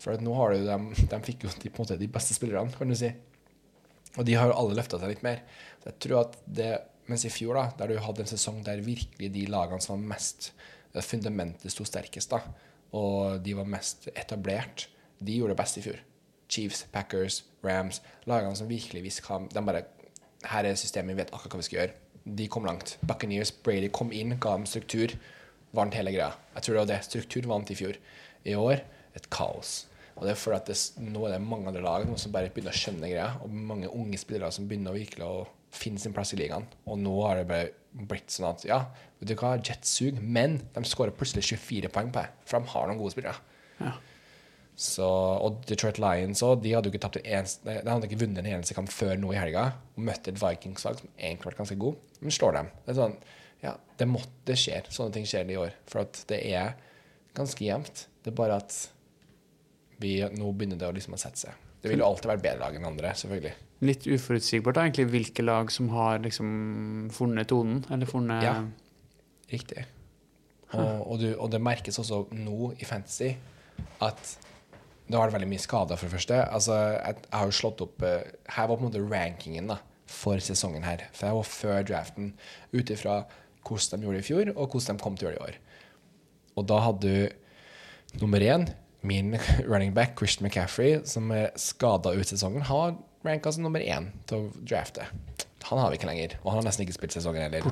[0.02, 2.36] For at nå har du dem, de fikk jo de, på en måte de beste
[2.38, 3.12] spillerne, kan du si.
[4.16, 5.44] Og de har jo alle løfta seg litt mer.
[5.84, 6.74] Så jeg tror at det,
[7.06, 10.16] Mens i fjor, da, der du hadde en sesong der virkelig de lagene som var
[10.16, 12.40] mest eh, Fundamentet sto sterkest, da,
[12.98, 14.88] og de var mest etablert,
[15.22, 16.00] de gjorde det best i fjor.
[16.52, 18.02] Chiefs, Packers, Rams.
[18.30, 19.86] Lagene som virkelig visste hva De bare
[20.46, 21.98] Her er systemet, vi vet akkurat hva vi skal gjøre.
[22.38, 22.98] De kom langt.
[23.06, 25.14] Buccaneers, Brady kom inn, ga dem struktur.
[25.76, 26.32] Vant hele greia.
[26.56, 27.02] Jeg tror det var det.
[27.08, 27.98] Struktur vant i fjor.
[28.46, 28.84] I år
[29.18, 29.86] et kaos.
[30.16, 32.72] Og det er fordi at det, nå er det mange andre lag som bare begynner
[32.72, 36.32] å skjønne greia, og mange unge spillere som begynner å virkelig å finne sin plass
[36.32, 36.68] i ligaen.
[36.88, 37.74] Og nå har det bare
[38.08, 38.80] blitt sånn at ja,
[39.20, 42.72] vet du hva, Jets suger, men de skårer plutselig 24 poeng på det, for de
[42.72, 43.36] har noen gode spillere.
[43.82, 43.96] Ja.
[44.76, 48.50] Så, og Detroit Lions også, de hadde jo ikke eneste De hadde ikke vunnet en
[48.58, 49.70] eneste kamp før nå i helga.
[49.96, 52.72] Og møtte et Vikings-lag som egentlig var ganske god, men slår dem.
[52.84, 53.16] Det er sånn,
[53.64, 54.82] ja, det måtte skje.
[54.92, 55.78] Sånne ting skjer i år.
[55.88, 56.76] For at det er
[57.38, 58.08] ganske jevnt.
[58.26, 58.76] Det er bare at
[60.04, 61.64] vi, nå begynner det å liksom å sette seg.
[61.82, 63.54] Det vil jo alltid være bedre lag enn andre, selvfølgelig.
[63.86, 66.50] Litt uforutsigbart da, egentlig hvilke lag som har liksom
[67.14, 68.58] funnet tonen, eller funnet Ja.
[69.52, 69.84] Riktig.
[70.74, 73.36] Og, og, du, og det merkes også nå i Fantasy
[74.04, 74.32] at
[75.06, 76.38] det har vært veldig mye skader, for det første.
[76.50, 78.24] Altså, jeg, jeg har jo slått opp uh,
[78.56, 81.04] Her var på en måte rankingen da, for sesongen her.
[81.14, 82.32] For jeg var før draften
[82.74, 83.20] ut ifra
[83.66, 85.48] hvordan de gjorde det i fjor, og hvordan de kom til å gjøre det i
[85.52, 85.60] år.
[86.56, 88.68] Og da hadde du nummer én,
[89.06, 89.38] min
[89.72, 94.46] running back Christian McCaffrey, som er skada ut sesongen, har ranka som nummer én til
[94.46, 95.06] å drafte.
[95.70, 97.66] Han har vi ikke lenger, og han har nesten ikke spilt sesongen heller.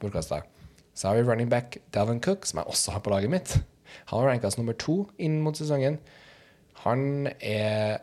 [0.00, 0.40] Bortkasta.
[0.96, 3.58] Så har vi running back Dalvin Cook, som jeg også har på laget mitt.
[4.10, 6.00] Han var ranka som nummer to inn mot sesongen.
[6.84, 7.98] Han er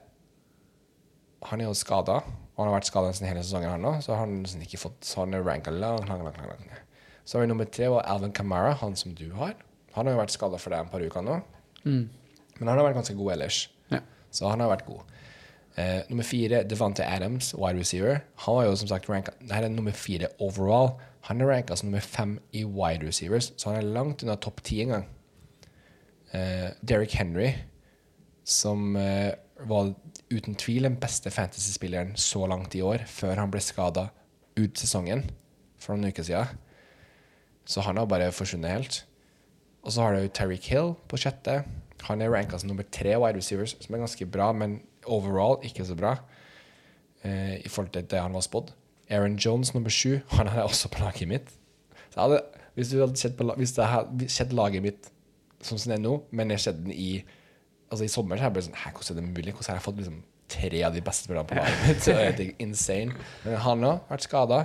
[1.46, 2.20] Han er jo skada,
[2.56, 5.06] og han har vært skada nesten hele sesongen, han òg, så han har ikke fått
[5.06, 6.82] Så han er ranka langt, langt, langt, langt.
[7.26, 9.54] Så har vi nummer tre, var Alvin Kamara, han som du har.
[9.94, 11.40] Han har jo vært skada for deg et par uker nå,
[12.60, 13.70] men han har vært ganske god ellers.
[13.92, 14.00] Ja.
[14.32, 15.02] Så han har vært god.
[15.78, 18.22] Uh, nummer fire, Devante Adams, wide receiver.
[18.46, 20.94] Han var jo som sagt ranka Dette er nummer fire overall.
[21.28, 24.64] Han er ranka som nummer fem i wide receivers, så han er langt unna topp
[24.64, 25.08] ti engang.
[26.34, 27.52] Uh, Derrick Henry,
[28.46, 29.34] som eh,
[29.66, 29.94] var
[30.30, 34.10] uten tvil den beste fantasy-spilleren så langt i år, før han ble skada
[34.56, 35.26] ut sesongen
[35.82, 36.62] for noen uker siden.
[37.66, 39.02] Så han har bare forsvunnet helt.
[39.86, 41.64] Og så har du Tariq Hill på sjette.
[42.06, 45.86] Han er ranka som nummer tre wide receivers, som er ganske bra, men overall ikke
[45.86, 46.16] så bra
[47.26, 48.74] eh, i forhold til det han var spådd.
[49.10, 51.50] Aaron Jones nummer sju, han har jeg også på laget mitt.
[52.16, 52.42] Hadde,
[52.78, 55.12] hvis du hadde sett, på, hvis det hadde sett laget mitt
[55.66, 57.24] som det er nå, men jeg sett den i
[57.96, 59.54] Altså i sommer så er jeg bare sånn Hæ, hvordan er det mulig?
[59.56, 60.22] Hvordan har jeg fått liksom
[60.56, 62.04] tre av de beste spillerne på laget mitt?
[62.06, 63.16] Så er det insane.
[63.46, 64.60] Men han òg vært skada.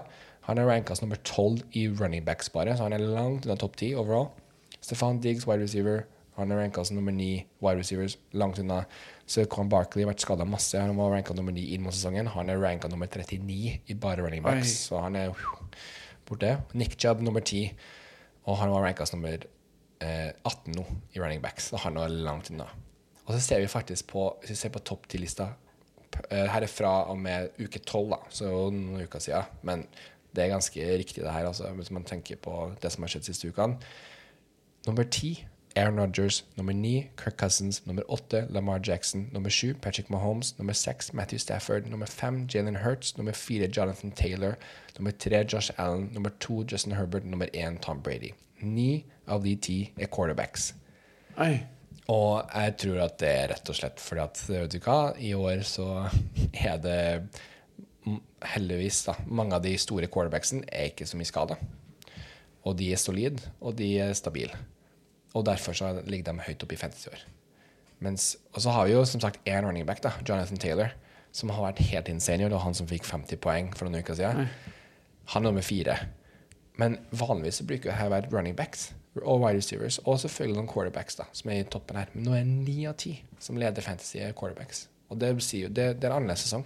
[0.48, 3.54] Han er ranka som nummer tolv i running backs bare, så han er langt unna
[3.60, 4.32] topp ti overall.
[4.80, 6.02] Stefan Diggs, wide receiver.
[6.40, 8.80] Han er ranka som nummer ni wide receivers, langt unna.
[9.30, 10.74] Saquon Barkley har vært skada masse.
[10.80, 12.32] Han var ranka nummer ni inn mot sesongen.
[12.34, 14.82] Han er ranka nummer 39 i bare running backs, Oi.
[14.88, 15.34] så han er
[16.26, 16.56] borte.
[16.74, 17.70] Nick Chubb nummer 10,
[18.48, 19.44] og han var ranka som nummer
[20.00, 22.66] eh, 18 nå i running backs, så han er langt unna.
[23.30, 25.52] Og så ser vi faktisk på Hvis vi ser på topp 10-lista
[26.30, 29.46] eh, Her er fra og med uke 12, da, så noen uker siden.
[29.62, 29.84] Men
[30.34, 33.28] det er ganske riktig, det her, altså, hvis man tenker på det som har skjedd
[33.30, 33.78] siste ukene.
[34.86, 36.44] Nummer ti Aaron Rodgers.
[36.56, 37.86] Nummer ni Kirk Cousins.
[37.86, 39.28] Nummer åtte Lamar Jackson.
[39.32, 40.58] Nummer sju Patrick Mahomes.
[40.58, 41.86] Nummer seks Matthew Stafford.
[41.86, 43.16] Nummer fem Jalen Hurts.
[43.16, 44.54] Nummer fire Jonathan Taylor.
[44.98, 46.10] Nummer tre Josh Allen.
[46.12, 47.24] Nummer to Justin Herbert.
[47.24, 48.32] Nummer én Tom Brady.
[48.60, 50.74] Ni av de ti er quarterbacks.
[51.38, 51.79] Oi.
[52.10, 55.30] Og jeg tror at det er rett og slett fordi at vet du hva, i
[55.36, 55.86] år så
[56.50, 57.00] er det
[58.50, 61.58] heldigvis da, mange av de store quarterbacksen er ikke så mye skada.
[62.66, 64.56] Og de er solide, og de er stabile.
[65.36, 67.22] Og derfor så ligger de høyt oppe i fantasy i år.
[68.00, 70.94] Mens, og så har vi jo som sagt én running back, da, Jonathan Taylor,
[71.36, 73.86] som har vært helt insane senior, og Det var han som fikk 50 poeng for
[73.86, 74.48] noen uker siden.
[75.34, 75.98] Han er nummer fire.
[76.80, 80.56] Men vanligvis så bruker det her å være running backs og wide receivers, og selvfølgelig
[80.60, 82.10] noen quarterbacks da, som er i toppen her.
[82.14, 84.84] Men nå er ni av ti som leder fantasy er quarterbacks.
[85.10, 86.62] Og det sier jo, det, det er en annerledes sesong.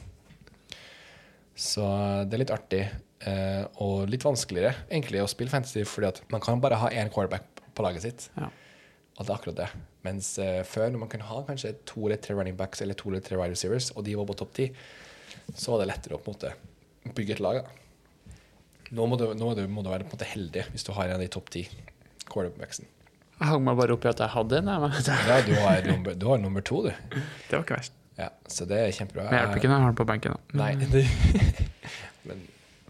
[1.57, 1.87] Så
[2.28, 2.83] det er litt artig,
[3.30, 7.12] eh, og litt vanskeligere egentlig å spille fantasy, fordi at man kan bare ha én
[7.14, 8.28] quarterback på laget sitt.
[8.37, 8.50] Ja.
[9.14, 9.70] Og det er akkurat det.
[10.04, 13.09] Mens eh, før, når man kunne ha kanskje to eller tre running backs eller to
[13.09, 14.68] eller tre wide receivers, og de var på topp ti,
[15.54, 17.62] så var det lettere å på en måte bygge et lag.
[17.62, 17.80] Da.
[18.94, 20.92] Nå, må du, nå må du, må du være på en måte heldig hvis du
[20.94, 21.64] har en av de topp ti
[22.31, 22.89] quarterbacksen.
[23.35, 24.71] Jeg hang meg bare opp i at jeg hadde en.
[24.71, 26.91] Ja, du har nummer, du har nummer to, du.
[27.49, 28.01] det var ikke verst.
[28.19, 29.27] Ja, så det er kjempebra.
[29.27, 30.37] Men hjelper ikke når jeg har den på benken.
[30.37, 30.59] da.
[30.61, 31.03] Nei, det,
[32.31, 32.45] men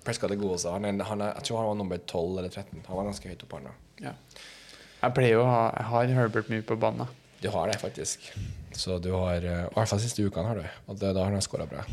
[0.05, 0.75] Prescott er god også.
[0.77, 2.85] Han er, han er, jeg tror han var nummer 12 eller 13.
[2.91, 3.75] Han var ganske høyt oppe, da.
[4.05, 4.13] Ja.
[5.05, 7.09] Jeg pleier å ha Jeg har Herbert mye på banen.
[7.41, 8.29] Du har det, faktisk.
[8.73, 10.79] Så du har eh, I hvert fall siste ukene har du.
[10.89, 11.85] Og det, da har han skåra bra.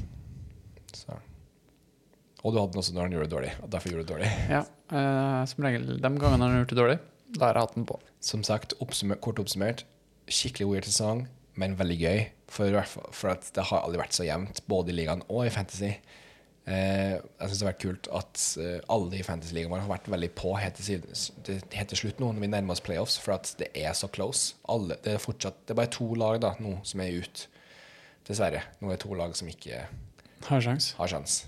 [0.96, 1.16] Så.
[2.42, 3.52] Og du hadde den også når han gjorde det dårlig.
[3.62, 4.30] Og derfor gjorde du det dårlig.
[4.52, 7.00] Ja, eh, som regel de gangene han har gjort det dårlig,
[7.38, 8.00] da har jeg hatt den på.
[8.22, 9.84] Som sagt, oppsummer, kort oppsummert,
[10.32, 11.26] skikkelig weird sesong,
[11.60, 12.26] men veldig gøy.
[12.52, 15.24] For, i hvert fall- for at det har aldri vært så jevnt, både i ligaen
[15.30, 15.94] og i Fantasy.
[16.68, 20.10] Eh, jeg syns det har vært kult at eh, alle i Fantasy-ligaen vår har vært
[20.14, 23.34] veldig på helt til, siden- helt til slutt nå, når vi nærmer oss playoffs, for
[23.34, 24.54] at det er så close.
[24.70, 27.48] Alle, det, er fortsatt, det er bare to lag da, nå som er ute.
[28.28, 28.62] Dessverre.
[28.80, 29.80] Nå er det to lag som ikke
[30.46, 30.92] Har sjans.
[31.00, 31.40] har sjans.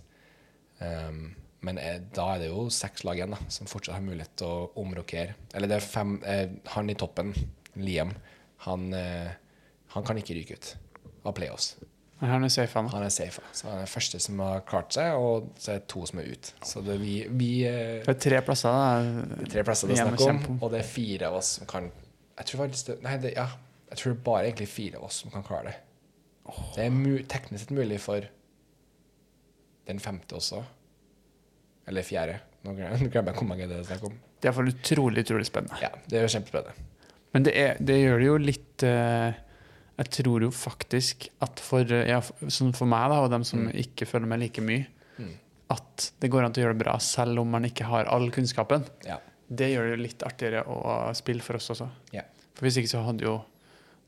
[0.81, 4.35] Um, men eh, da er det jo seks lag igjen da, som fortsatt har mulighet
[4.39, 5.37] til å omrokere.
[5.55, 6.45] Eller det er fem eh,
[6.75, 7.31] Han i toppen,
[7.79, 8.13] Liam,
[8.67, 9.31] han, eh,
[9.95, 10.75] han kan ikke ryke ut
[11.23, 11.73] av playoffs.
[12.23, 12.87] Han er safe, han.
[12.93, 13.41] Han er safe.
[13.51, 16.21] Så han er den første som har klart seg, og så er det to som
[16.21, 16.53] er ute.
[16.63, 18.71] Så det vi, vi eh, Det er tre plasser.
[18.71, 19.25] Da.
[19.33, 21.69] det er tre plasser det er snakk om, og det er fire av oss som
[21.69, 21.89] kan
[22.37, 23.49] Jeg tror faktisk det, Nei, det, ja.
[23.89, 25.75] Jeg tror det er bare egentlig fire av oss som kan klare det.
[26.75, 28.25] Det er teknisk sett mulig for
[29.87, 30.63] den femte også.
[31.87, 32.39] Eller fjerde.
[32.63, 34.13] Nå glemmer jeg hvor mange det er snakk om.
[34.39, 35.79] Det er iallfall utrolig, utrolig spennende.
[35.83, 36.89] Ja, det er kjempespennende.
[37.33, 39.33] Men det, er, det gjør det jo litt uh,
[39.97, 42.19] Jeg tror jo faktisk at for, eh, ja,
[42.51, 43.71] sånn for meg da, og dem som Mm.
[43.83, 44.85] ikke følger med like mye,
[45.19, 45.33] Mm.
[45.69, 48.29] at det går an til å gjøre det bra selv om man ikke har all
[48.33, 48.85] kunnskapen.
[49.05, 49.19] Ja.
[49.53, 51.89] Det gjør det jo litt artigere å spille for oss også.
[52.15, 52.23] Ja.
[52.55, 53.35] For hvis ikke så hadde jo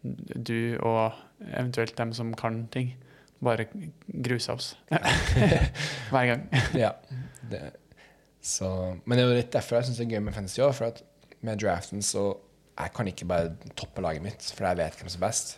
[0.03, 1.13] du og
[1.51, 2.93] eventuelt dem som kan ting,
[3.45, 3.67] bare
[4.08, 4.73] grusa oss
[6.12, 6.45] hver gang.
[6.84, 6.91] ja.
[7.49, 7.62] Det,
[8.45, 8.69] så,
[9.05, 10.73] men det er jo litt derfor jeg syns det er gøy med fantasy òg.
[10.77, 11.01] For at
[11.45, 12.34] med draften så
[12.75, 15.51] Jeg kan ikke bare toppe laget mitt, for jeg vet hvem som er best.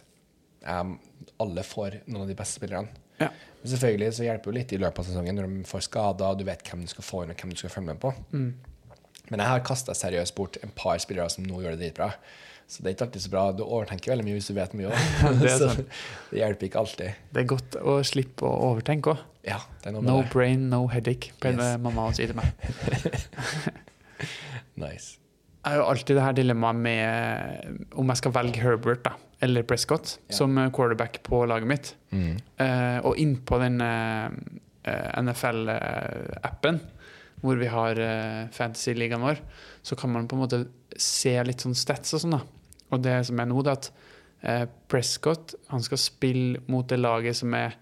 [0.62, 0.98] Jeg,
[1.42, 2.92] alle får noen av de beste spillerne.
[3.18, 3.32] Ja.
[3.64, 6.38] Men selvfølgelig så hjelper det litt i løpet av sesongen når de får skader, og
[6.38, 8.12] du vet hvem du skal få inn, og hvem du skal følge med på.
[8.36, 8.52] Mm.
[9.32, 12.12] Men jeg har kasta seriøst bort en par spillere som nå gjør det dritbra.
[12.68, 13.42] Så det er ikke alltid så bra.
[13.56, 14.98] Du overtenker veldig mye hvis du vet mye òg.
[15.44, 15.54] Det
[16.32, 17.10] det hjelper ikke alltid.
[17.32, 19.20] Det er godt å slippe å overtenke òg.
[19.48, 20.26] Ja, No det.
[20.34, 21.80] brain, no headache, pleide Yes.
[21.80, 22.52] mamma å si til meg.
[24.78, 25.18] Nice.
[25.64, 29.66] Jeg har jo alltid det her dilemmaet med om jeg skal velge Herbert da, eller
[29.68, 30.36] Prescott Ja.
[30.38, 31.94] som quarterback på laget mitt.
[32.12, 32.38] Mm.
[32.60, 34.30] Uh, og innpå den uh,
[35.24, 36.80] NFL-appen,
[37.44, 39.42] hvor vi har uh, fantasy-ligaen vår,
[39.84, 40.62] så kan man på en måte
[40.98, 42.38] se litt sånn stats og sånn.
[42.38, 42.42] da.
[42.92, 43.90] Og det som er nå, det er at
[44.42, 47.76] eh, Prescott han skal spille mot det laget som er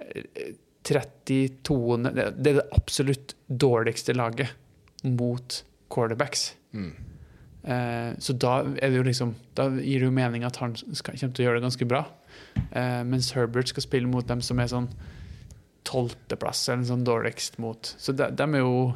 [0.00, 0.54] eh,
[0.88, 4.54] 32 Det det er det absolutt dårligste laget
[5.04, 6.54] mot quarterbacks.
[6.72, 6.94] Mm.
[7.68, 11.18] Eh, så da er det jo liksom Da gir det jo mening at han skal,
[11.18, 12.02] kommer til å gjøre det ganske bra.
[12.70, 14.88] Eh, mens Herbert skal spille mot dem som er sånn
[15.88, 17.94] tolvteplass, eller sånn dårligst mot.
[17.98, 18.94] Så de, de er jo.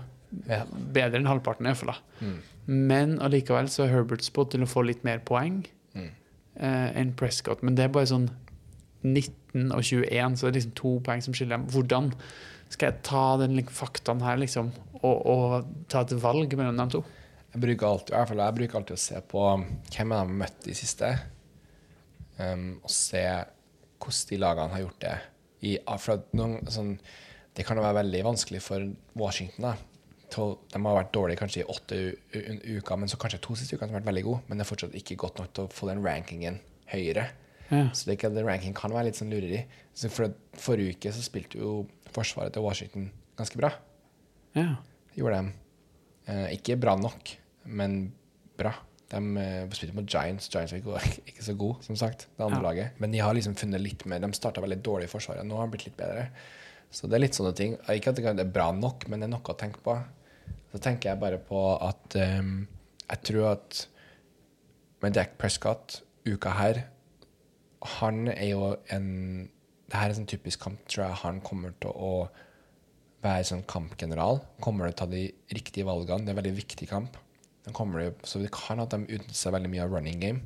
[0.93, 1.97] Bedre enn halvparten, iallfall.
[2.21, 2.37] Mm.
[2.67, 5.65] Men allikevel så er Herbert spådd til å få litt mer poeng
[5.95, 6.09] Mm.
[6.57, 7.63] eh, enn Prescott.
[7.63, 8.31] Men det er bare sånn
[9.05, 11.67] 19 og 21, så det er liksom to poeng som skiller dem.
[11.69, 12.13] Hvordan
[12.73, 14.71] skal jeg ta den faktaen her, liksom,
[15.03, 17.03] og, og ta et valg mellom de to?
[17.53, 20.31] Jeg bruker alltid, i hvert fall jeg bruker alltid å se på hvem jeg har
[20.41, 21.11] møtt i siste,
[22.39, 23.25] um, og se
[24.03, 25.17] hvordan de lagene har gjort det.
[25.63, 25.77] I,
[26.35, 26.95] noen, sånn,
[27.55, 29.69] det kan jo være veldig vanskelig for Washington.
[29.69, 29.75] da.
[30.33, 31.97] Til, de har vært dårlige kanskje i åtte
[32.79, 34.41] uker, men så kanskje to siste ukene har vært veldig gode.
[34.49, 36.61] Men det er fortsatt ikke godt nok til å få den rankingen
[36.93, 37.27] høyere.
[37.73, 37.87] Ja.
[37.97, 39.63] Så det ikke den ranking kan være litt sånn lureri.
[39.97, 41.75] Så for Forrige uke så spilte jo
[42.13, 43.71] forsvaret til Washington ganske bra.
[44.57, 44.75] ja.
[45.13, 45.53] Gjorde de.
[46.33, 47.35] Eh, ikke bra nok,
[47.69, 48.13] men
[48.57, 48.71] bra.
[49.13, 50.47] De eh, spilte mot Giants.
[50.49, 52.29] Giants var ikke, ikke så gode, som sagt.
[52.39, 52.65] det andre Ja.
[52.71, 53.01] laget.
[53.03, 55.45] Men de har liksom funnet litt mer De starta veldig dårlig i Forsvaret.
[55.45, 56.31] Nå har de blitt litt bedre.
[56.93, 57.77] Så det er litt sånne ting.
[57.93, 59.99] Ikke at det er bra nok, men det er noe å tenke på.
[60.73, 62.67] Så tenker jeg bare på at um,
[63.11, 63.83] Jeg tror at
[65.03, 66.85] med Dak Prescott uka her
[67.99, 69.09] Han er jo en
[69.91, 72.13] Det her er sånn typisk kamp, tror jeg han kommer til å
[73.23, 74.41] være sånn kampgeneral.
[74.65, 76.25] Kommer til å ta de riktige valgene.
[76.25, 77.19] Det er en veldig viktig kamp.
[77.67, 80.41] Den kommer så det kan at de utnytter seg veldig mye av running game.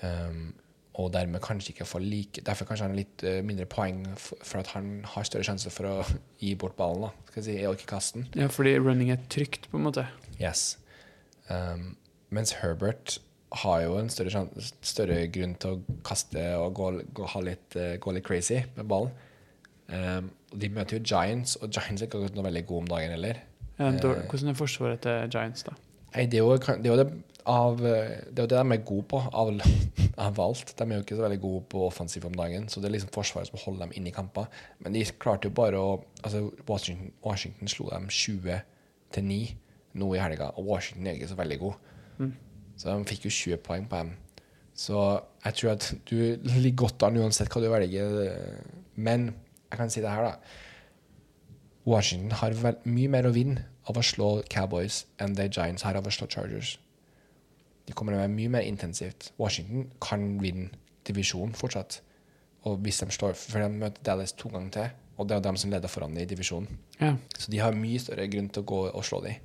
[0.00, 0.56] Um,
[0.98, 4.58] og dermed kanskje ikke får like Derfor kanskje han har litt eh, mindre poeng for,
[4.58, 5.94] at han har større sjanse for å
[6.42, 7.06] gi bort ballen.
[7.06, 8.26] da Skal jeg si, og ikke kaste den.
[8.42, 10.06] ja, fordi running er trygt, på en måte.
[10.40, 10.76] Yes.
[11.48, 11.96] Um,
[12.34, 13.18] mens Herbert
[13.62, 14.42] har jo en større,
[14.84, 18.84] større grunn til å kaste og gå, gå, ha litt, eh, gå litt crazy med
[18.90, 19.14] ballen.
[19.88, 23.14] Um, og de møter jo Giants, og Giants er ikke noe veldig god om dagen
[23.16, 23.40] heller.
[23.78, 24.26] Ja, Eh.
[24.28, 25.72] hvordan er forsvaret til Giants, da?
[26.14, 27.08] Nei, det er jo, det, er jo det,
[27.48, 29.52] av, eh, det er jo det de er gode på, av,
[30.28, 30.74] av alt.
[30.76, 33.14] De er jo ikke så veldig gode på offensiv om dagen, så det er liksom
[33.14, 34.48] Forsvaret som holder dem inne i kamper.
[34.84, 38.62] Men de klarte jo bare å altså Washington, Washington slo dem 20
[39.14, 39.40] til 9
[39.98, 41.84] nå i helga, og Washington er ikke så veldig god.
[42.78, 44.14] Så de fikk jo 20 poeng på dem.
[44.78, 44.98] Så
[45.44, 48.12] jeg tror at du ligger godt an uansett hva du velger.
[48.94, 49.32] Men
[49.70, 50.36] jeg kan si det her, da.
[51.88, 56.06] Washington har mye mer å vinne av å slå Cowboys enn The Giants har av
[56.06, 56.76] å slå Chargers.
[57.88, 59.30] De kommer til å være mye mer intensivt.
[59.40, 60.68] Washington kan vinne
[61.08, 62.02] divisjonen fortsatt.
[62.68, 65.56] Og hvis de står, For de møter Dallas to ganger til, og det er dem
[65.58, 66.78] som leder foran i divisjonen.
[67.00, 67.14] Ja.
[67.38, 69.40] Så de har mye større grunn til å gå og slå dem.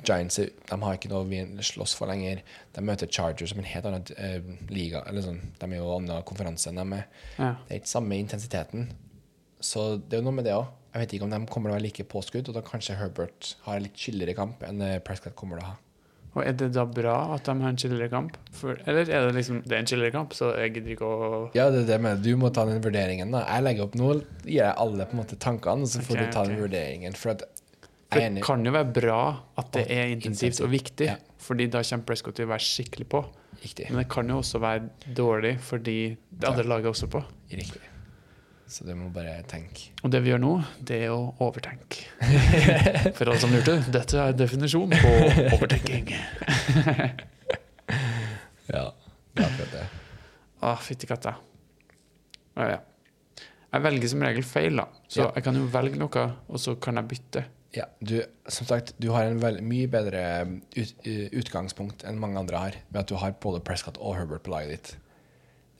[0.00, 2.42] Giants de har ikke noe å slåss for lenger.
[2.74, 5.04] De møter Chargers som en helt annen uh, liga.
[5.08, 5.40] Eller sånn.
[5.60, 7.06] De er jo en annen konferanse enn dem er.
[7.36, 7.54] Ja.
[7.66, 8.90] Det er ikke samme intensiteten.
[9.60, 10.68] Så det er jo noe med det òg.
[10.90, 13.52] Jeg vet ikke om de kommer til å være like påskudd, og da kanskje Herbert
[13.66, 15.76] har en litt chillere kamp enn Prescott kommer til å ha.
[16.30, 18.36] Og er det da bra at de har en chillere kamp?
[18.54, 21.40] For, eller er det liksom Det er en chillere kamp, så jeg gidder ikke å
[21.56, 23.32] Ja, det er det med Du må ta den vurderingen.
[23.34, 24.12] da Jeg legger opp nå,
[24.44, 27.18] gir jeg alle på en måte tankene, og så får okay, du ta den vurderingen.
[27.18, 27.42] For at
[28.10, 29.18] For det kan jo være bra
[29.58, 31.16] at det er intensivt og viktig, Ja.
[31.38, 33.24] fordi da kommer Prescott til å være skikkelig på.
[33.60, 33.90] Riktig.
[33.90, 37.24] Men det kan jo også være dårlig fordi det andre laget er også på.
[37.50, 37.89] Riktig.
[38.70, 39.88] Så du må bare tenke.
[40.06, 40.50] Og det vi gjør nå,
[40.86, 42.04] det er å overtenke.
[43.18, 46.12] For alle som lurte, dette er definisjonen på overtenking.
[48.70, 48.84] Ja,
[49.34, 49.80] det er akkurat det.
[50.62, 51.32] Å, fytti katta.
[52.54, 52.76] Ja, ja.
[53.74, 54.84] Jeg velger som regel feil, da.
[55.10, 55.32] Så Ja.
[55.34, 57.42] jeg kan jo velge noe, og så kan jeg bytte.
[57.74, 60.22] Ja, du, som sagt, du har en vel, mye bedre
[60.76, 64.42] ut, uh, utgangspunkt enn mange andre har, ved at du har både Prescott og Herbert
[64.46, 64.94] på laget ditt.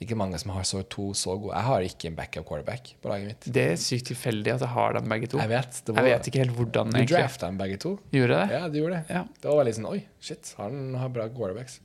[0.01, 2.47] Det er ikke mange som har så, to så gode Jeg har ikke en backup
[2.49, 3.49] quarterback på laget mitt.
[3.53, 5.37] Det er sykt tilfeldig at jeg har dem begge to.
[5.43, 5.81] Jeg vet.
[5.85, 7.19] Det Jeg vet ikke helt hvordan, Du egentlig.
[7.21, 7.93] drafta dem begge to.
[8.17, 8.47] Gjorde det?
[8.57, 9.13] Ja, du gjorde det.
[9.13, 9.23] Ja.
[9.43, 11.81] Det var veldig sånn Oi, shit, han har bra quarterbacks.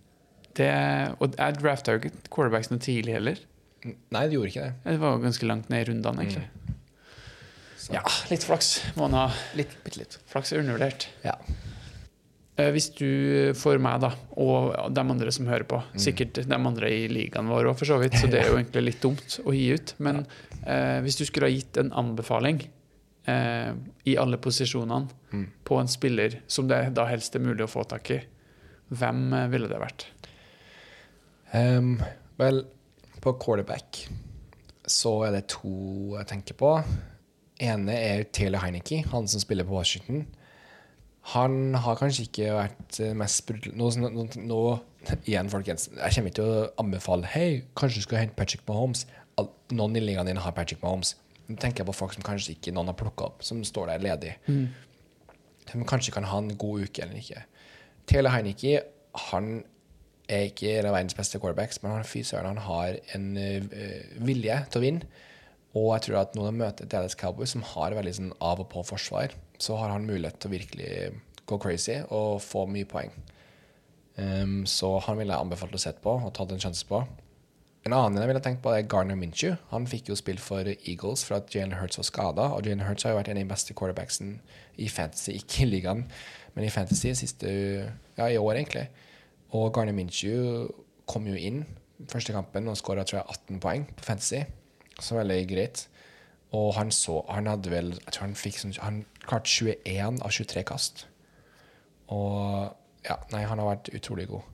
[0.55, 0.71] det
[1.19, 3.43] og jeg drafta jo ikke quarterbacks noe tidlig heller.
[3.83, 4.73] Nei, du gjorde ikke det.
[4.87, 6.47] Det var jo ganske langt ned i rundene, egentlig.
[6.47, 6.71] Mm.
[7.99, 8.01] Ja,
[8.31, 9.25] litt flaks må man ha.
[9.59, 10.15] Litt, bitte litt.
[10.31, 11.09] Flaks er undervurdert.
[11.27, 11.35] Ja.
[12.57, 16.91] Eh, Hvis du får meg, da, og de andre som hører på, sikkert de andre
[16.93, 19.55] i ligaen vår òg, for så vidt, så det er jo egentlig litt dumt å
[19.55, 20.23] gi ut, men
[20.63, 22.63] eh, hvis du skulle ha gitt en anbefaling
[23.27, 23.73] eh,
[24.07, 28.13] i alle posisjonene på en spiller som det da helst er mulig å få tak
[28.15, 28.21] i,
[28.95, 30.07] hvem eh, ville det vært?
[31.55, 31.97] Um,
[32.39, 32.63] vel,
[33.23, 34.05] på quarterback
[34.85, 36.71] så er det to jeg tenker på.
[37.59, 40.25] ene er Taylor Heineke, han som spiller på Washington.
[41.33, 44.61] Han har kanskje ikke vært eh, mest nå, nå, nå,
[45.25, 49.07] igjen, folkens, jeg kommer ikke til å anbefale Hei, kanskje du skal hente Patrick Mahomes.
[49.73, 51.15] Noen i ligaen din har Patrick Mahomes.
[51.47, 54.05] Nå tenker jeg på folk som kanskje ikke noen har plukka opp, som står der
[54.05, 54.35] ledig.
[55.69, 57.41] Som kanskje kan ha en god uke eller ikke.
[58.09, 58.83] Tele Heineke
[59.31, 59.63] han
[60.29, 64.21] er ikke en av verdens beste quarterbacks, men han, fy søren, han har en uh,
[64.25, 65.09] vilje til å vinne.
[65.75, 68.69] Og jeg tror at når de møter Dallas Cowboys, som har veldig sånn av og
[68.71, 70.89] på forsvar, så har han mulighet til å virkelig
[71.45, 73.13] gå crazy og få mye poeng.
[74.15, 77.01] Um, så han ville jeg anbefalt å sette på og tatt en sjanse på.
[77.85, 79.51] En annen jeg ville tenkt på, er Garner Minchu.
[79.69, 82.47] Han fikk jo spill for Eagles for at Jalen Hurts var skada.
[82.55, 84.39] Og Jalen Hurts har jo vært en av de beste quarterbacksen
[84.81, 86.01] i fantasy, ikke i ligaen,
[86.55, 87.51] men i fantasy siste,
[88.17, 88.87] ja, i år, egentlig.
[89.53, 90.65] Og Garner Minchu
[91.05, 91.61] kom jo inn
[92.09, 94.41] første kampen og skåra 18 poeng på fantasy.
[94.97, 95.85] Så veldig greit.
[96.55, 100.31] Og han så Han hadde vel Jeg tror han fikk sånn Han klarte 21 av
[100.31, 101.07] 23 kast.
[102.13, 102.69] Og
[103.05, 104.45] ja, nei, han har vært utrolig god.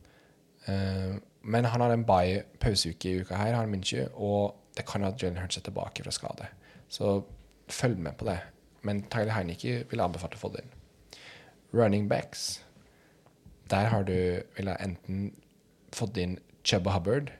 [0.67, 5.03] Uh, men han har en bye pauseuke i uka her, han Minchu, og det kan
[5.03, 6.47] at Jalen Hurts er tilbake fra skade.
[6.91, 7.23] Så
[7.71, 8.37] følg med på det.
[8.87, 10.73] Men Tyler Heineke vil anbefale å få det inn.
[11.75, 12.61] Running backs.
[13.71, 14.15] Der har du
[14.57, 15.31] ville jeg enten
[15.95, 17.31] fått inn Chubba Hubbard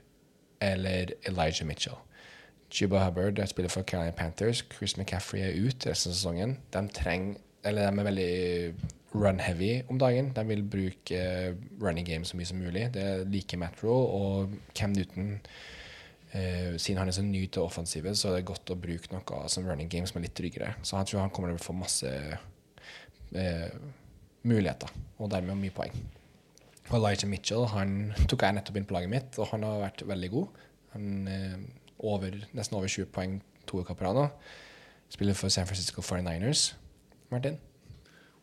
[0.61, 1.99] eller Elijah Mitchell.
[2.71, 4.63] Chubba Hubbard der spiller for Carolina Panthers.
[4.77, 6.57] Chris McCaffrey er ut resten av sesongen.
[6.73, 8.73] De Eller de er veldig
[9.13, 10.31] run-heavy om dagen.
[10.35, 12.87] De vil bruke eh, running game så mye som mulig.
[12.93, 15.35] Det liker Matt Rowe og Cam Newton.
[16.31, 19.43] Eh, siden han er så ny til offensivet, så er det godt å bruke noe
[19.51, 20.73] som running game som er litt tryggere.
[20.81, 22.13] Så jeg tror han kommer til å få masse
[23.35, 23.75] eh,
[24.47, 25.99] muligheter, og dermed mye poeng.
[26.89, 30.05] Og Elijah Mitchell han tok jeg nettopp inn på laget mitt, og han har vært
[30.07, 30.63] veldig god.
[30.95, 31.59] Han eh,
[32.01, 34.27] over, nesten over 20 poeng to uker på rad nå.
[35.11, 36.73] Spiller for San Francisco 49ers.
[37.31, 37.57] Martin.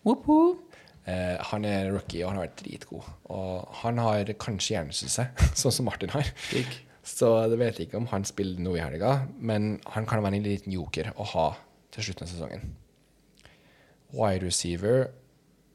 [0.04, 0.64] Woop woop.
[1.08, 3.06] Eh, han er rookie, og han har vært dritgod.
[3.32, 5.24] Og han har kanskje hjernesuse,
[5.60, 6.28] sånn som Martin har.
[6.52, 6.74] Digg.
[7.08, 10.36] Så det vet jeg ikke om han spiller noe i helga, men han kan være
[10.36, 11.46] en liten joker å ha
[11.94, 12.66] til slutten av sesongen.
[14.12, 15.08] Wide receiver,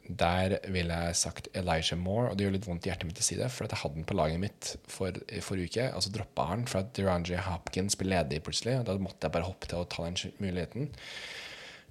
[0.08, 3.26] der ville jeg sagt Elijah Moore, og det gjør litt vondt i hjertet mitt å
[3.26, 6.47] si det, for jeg hadde den på laget mitt for, forrige uke, og så droppa
[6.49, 9.80] han for at DeRandre Hopkins ble ledig plutselig, og da måtte jeg bare hoppe til
[9.80, 10.91] å ta den muligheten.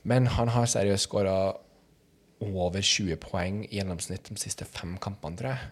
[0.09, 1.37] Men han har seriøst skåra
[2.43, 5.71] over 20 poeng i gjennomsnitt de siste fem kampene, tror jeg.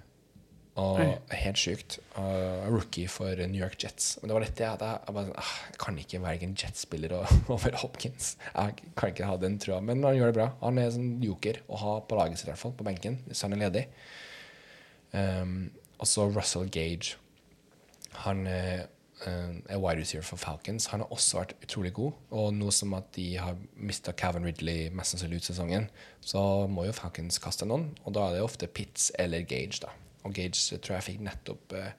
[0.78, 1.08] Og Oi.
[1.34, 1.98] helt sjukt.
[2.14, 4.12] Uh, rookie for New York Jets.
[4.20, 6.46] Men det var litt det at jeg, jeg bare sånn, ah, jeg kan ikke velge
[6.46, 7.16] en Jets-spiller
[7.56, 8.36] over Hopkins.
[8.54, 9.80] Jeg kan ikke ha den trua.
[9.84, 10.48] Men han gjør det bra.
[10.62, 12.76] Han er en joker å ha på laget sitt, i hvert fall.
[12.78, 13.84] På benken, hvis han er ledig.
[15.10, 15.58] Um,
[16.00, 17.18] og så Russell Gage.
[18.24, 18.86] Han er,
[19.26, 20.86] eh, er wide receiver for Falcons.
[20.94, 22.12] Han har også vært utrolig god.
[22.30, 25.90] Og nå som at de har mista Calvin Ridley mest sannsynlig ut sesongen,
[26.24, 27.90] så må jo Falcons kaste noen.
[28.06, 29.92] Og da er det ofte Pitts eller Gage, da.
[30.24, 31.92] Og Gage tror jeg fikk nettopp eh,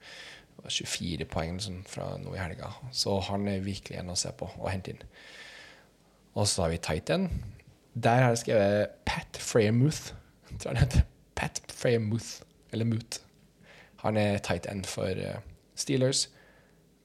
[0.68, 2.70] 24 poeng liksom, fra nå i helga.
[2.94, 5.02] Så han er virkelig en å se på og hente inn.
[6.38, 7.28] Og så har vi Titan.
[7.94, 10.14] Der har jeg skrevet Pat Framouth.
[10.58, 11.04] Tror han heter.
[11.36, 12.42] Pat Framouth,
[12.72, 13.20] Eller Moot.
[13.96, 15.42] Han er tight end for eh,
[15.74, 16.28] Steelers.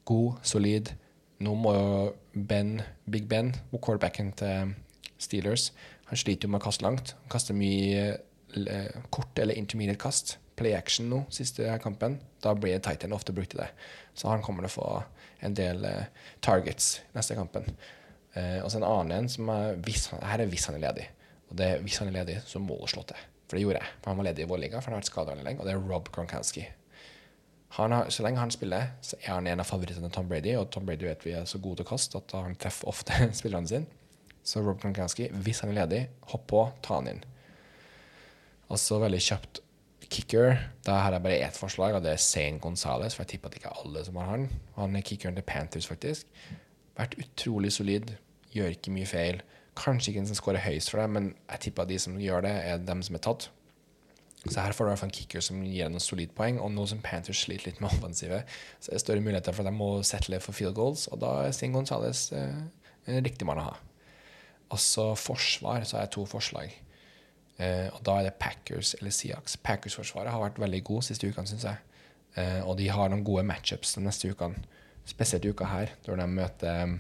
[0.06, 0.94] God, solid.
[1.40, 4.74] Nå må jo Ben, Big Ben, quarterbacken til
[5.18, 5.74] Steelers
[6.06, 7.16] Han sliter jo med å kaste langt.
[7.22, 10.38] Han kaster mye eh, kort eller intermediate kast.
[10.58, 12.18] Play action nå, siste kampen.
[12.42, 13.70] Da blir Titan ofte brukt i det.
[14.18, 14.90] Så han kommer til å få
[15.46, 17.70] en del uh, targets neste kampen.
[18.34, 20.88] Uh, og så en annen en som er hvis han, Her er hvis han er
[20.88, 21.06] ledig.
[21.52, 23.22] Og det, hvis han er ledig, så må du slå til.
[23.48, 23.94] For det gjorde jeg.
[24.02, 25.62] For han var ledig i vår liga, for han har vært skada lenge.
[25.62, 26.66] Og det er Rob Gronkowski.
[27.78, 30.56] Har, så lenge han spiller, så er han en av favorittene til Tom Brady.
[30.60, 33.28] Og Tom Brady vet vi er så god til å kaste at han treffer ofte
[33.40, 33.88] spillerne sine.
[34.48, 37.24] Så Rob Gronkowski, hvis han er ledig, hopp på, ta han inn.
[38.68, 39.62] Og så veldig kjapt
[40.10, 40.56] kicker.
[40.86, 43.16] Da har jeg bare ett forslag, og det er Zane Gonzales.
[43.16, 44.48] For jeg tipper at ikke alle som har han.
[44.78, 46.28] Han er kickeren til Panthers, faktisk.
[46.98, 48.16] Vært utrolig solid.
[48.54, 49.42] Gjør ikke mye feil.
[49.78, 52.48] Kanskje ikke den som skårer høyest for deg, men jeg tipper at de som gjør
[52.48, 53.50] det, er dem som er tatt.
[54.48, 56.58] Så her får du i hvert fall en kicker som gir noen solid poeng.
[56.64, 59.72] Og nå som Panthers sliter litt med offensivet, så er det større muligheter for at
[59.72, 62.66] de må settle for field goals, og da er Zane Gonzales eh,
[63.08, 63.78] en riktig mann å ha.
[64.74, 66.74] Også forsvar, så har jeg to forslag.
[67.58, 69.58] Eh, og da er det Packers eller Seahawks.
[69.66, 71.82] Packers-forsvaret har vært veldig god siste ukene, syns jeg.
[72.38, 74.62] Eh, og de har noen gode matchups de neste ukene.
[75.08, 76.98] Spesielt uka her, når de møter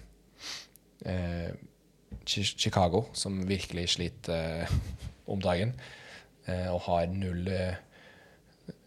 [1.05, 1.49] eh,
[2.25, 4.71] Chicago, som virkelig sliter
[5.27, 5.75] om dagen.
[6.47, 7.49] Og har null,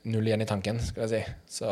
[0.08, 1.58] null igjen i tanken, skal jeg si.
[1.58, 1.68] Så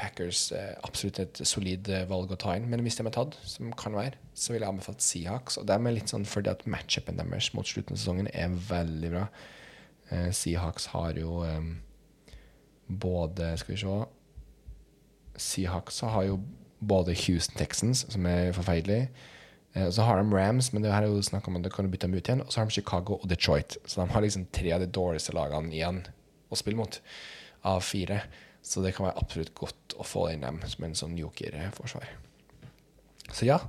[0.00, 2.68] Packers er absolutt et solid eh, valg å ta inn.
[2.72, 5.58] Men hvis de er tatt, som kan være, så vil jeg anbefale Seahawks.
[5.60, 9.12] Og de er litt sånn fordi at matchupen deres mot slutten av sesongen er veldig
[9.12, 9.26] bra.
[10.10, 11.60] Eh, Seahawks har jo eh,
[12.90, 13.98] både Skal vi se
[15.40, 16.40] Seahawks har jo
[16.80, 19.04] både Houston Texans, som er forferdelig.
[19.74, 21.72] Eh, og så har de Rams, men det her er jo snakk om at de
[21.72, 22.42] kan bytte dem ut igjen.
[22.44, 23.76] Og så har de Chicago og Detroit.
[23.84, 26.02] Så de har liksom tre av de dårligste lagene igjen
[26.50, 27.00] å spille mot
[27.68, 28.22] av fire.
[28.62, 32.08] Så det kan være absolutt godt å få inn dem som en sånn jokerforsvar.
[33.30, 33.60] Så ja,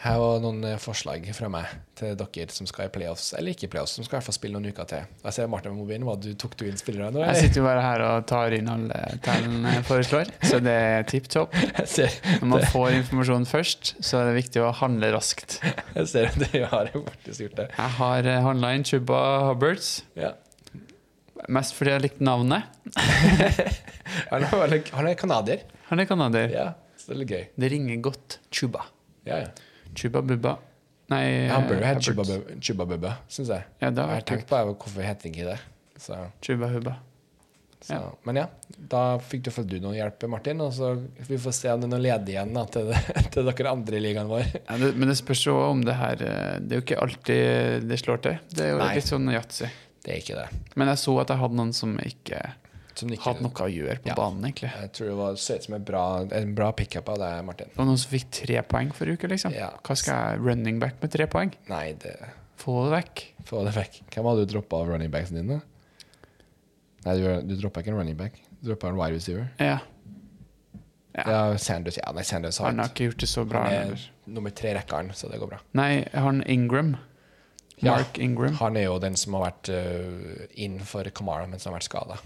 [0.00, 1.68] her var noen eh, forslag fra meg
[1.98, 4.36] til dere som skal i playoffs, eller ikke i playoffs, som skal i hvert fall
[4.38, 5.10] spille noen uker til.
[5.26, 6.06] Jeg ser Martin med mobilen.
[6.08, 7.20] Hva, du tok du inn spillere nå?
[7.28, 11.04] Jeg sitter jo bare her og tar inn alle tallene jeg foreslår, så det er
[11.10, 11.56] tipp topp.
[12.40, 15.58] Når man får informasjon først, så er det viktig å handle raskt.
[15.98, 17.68] jeg ser at du har faktisk gjort det.
[17.76, 20.32] Jeg har handla inn Chuba Hubbards, Ja.
[21.48, 22.62] Mest fordi jeg likte navnet.
[24.30, 25.60] Han er, han er canadier.
[25.90, 26.50] Han er canadier.
[26.54, 26.64] Ja,
[26.98, 27.44] så det er litt gøy.
[27.62, 28.38] Det ringer godt.
[28.54, 28.82] Chuba.
[29.26, 29.50] Ja, ja.
[29.96, 30.56] Chuba Bubba.
[31.10, 32.24] Nei, Han burde jo Chuba,
[32.62, 33.64] Chuba Bubba- syns jeg.
[33.82, 35.56] Ja, det Jeg har har tenkt på jeg, hvorfor heter ikke det.
[35.98, 36.96] Så, Chuba Hubba.
[37.82, 37.94] så.
[37.96, 38.00] Ja.
[38.28, 38.46] Men ja,
[38.92, 40.60] da fikk du, du noe hjelp, Martin.
[40.62, 40.92] Og så
[41.26, 42.90] vi får se om det er noe ledig igjen da, til,
[43.34, 44.46] til dere andre i ligaen vår.
[44.60, 47.88] Ja, det, men det spørs jo om det her eh, Det er jo ikke alltid
[47.90, 48.38] det slår til.
[48.54, 48.92] Det er jo Nei.
[48.98, 49.70] litt sånn yatzy.
[50.04, 50.48] Det er ikke det.
[50.80, 52.40] Men jeg så at jeg hadde noen som ikke
[52.96, 54.14] Som ikke, hadde noe å gjøre på Ja.
[54.18, 54.70] banen, egentlig.
[54.80, 56.04] Jeg tror det var så ut som en bra,
[56.40, 57.68] en bra pickup av deg, Martin.
[57.72, 59.52] Det var noen som fikk tre poeng forrige uke, liksom.
[59.56, 59.70] Ja.
[59.84, 61.52] Hva skal jeg running back med tre poeng?
[61.68, 62.16] Nei, det
[62.60, 63.22] Få det vekk.
[63.48, 64.00] få det vekk.
[64.12, 65.62] Hvem hadde du droppa av running backsen dine?
[67.06, 68.34] Nei, du, du droppa ikke en running back.
[68.60, 69.46] Du droppa en wide receiver.
[69.58, 69.78] Ja.
[71.16, 71.24] Ja.
[71.26, 73.64] Ja, Sanders, ja, nei, Sanders har Han har ikke gjort det så bra.
[73.66, 75.58] Han er nummer tre rekkeren, så det går bra.
[75.74, 76.96] Nei, han Ingram.
[77.86, 78.56] Mark Ingram.
[78.60, 81.88] Han er jo den som har vært uh, inn for Kamara men som har vært
[81.88, 82.20] skada.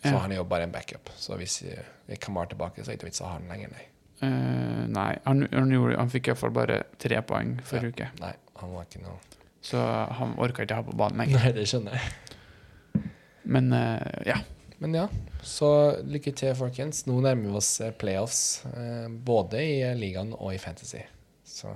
[0.00, 1.10] Så han er jo bare en backup.
[1.20, 1.80] Så hvis uh,
[2.20, 3.86] Kamara er tilbake, så er det ikke vits å ha han lenger, nei.
[4.20, 8.08] Uh, nei, han, han, gjorde, han fikk iallfall bare tre poeng forrige uke.
[8.20, 9.16] Nei, han var ikke noe
[9.64, 9.80] Så
[10.18, 11.40] han orka ikke ha på banen lenger.
[11.40, 13.04] Nei, det skjønner jeg.
[13.50, 14.40] Men uh, ja.
[14.80, 15.06] Men ja,
[15.44, 15.68] så
[16.08, 17.02] lykke til, folkens.
[17.08, 21.02] Nå nærmer vi oss playoffs, eh, både i ligaen og i Fantasy.
[21.44, 21.74] Så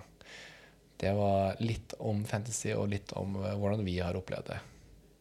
[1.01, 4.61] det var litt om Fantasy og litt om eh, hvordan vi har opplevd det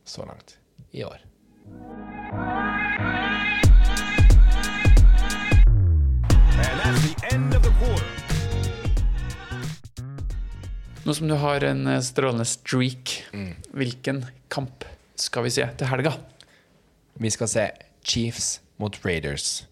[0.06, 0.58] så langt
[0.92, 1.20] i år.
[6.56, 8.10] And that's the end of the quarter.
[11.06, 13.56] Nå som du har en eh, strålende streak, Mm.
[13.74, 14.86] hvilken kamp
[15.20, 16.14] skal vi se til helga?
[17.20, 17.66] Vi skal se
[18.04, 19.66] Chiefs mot Raiders.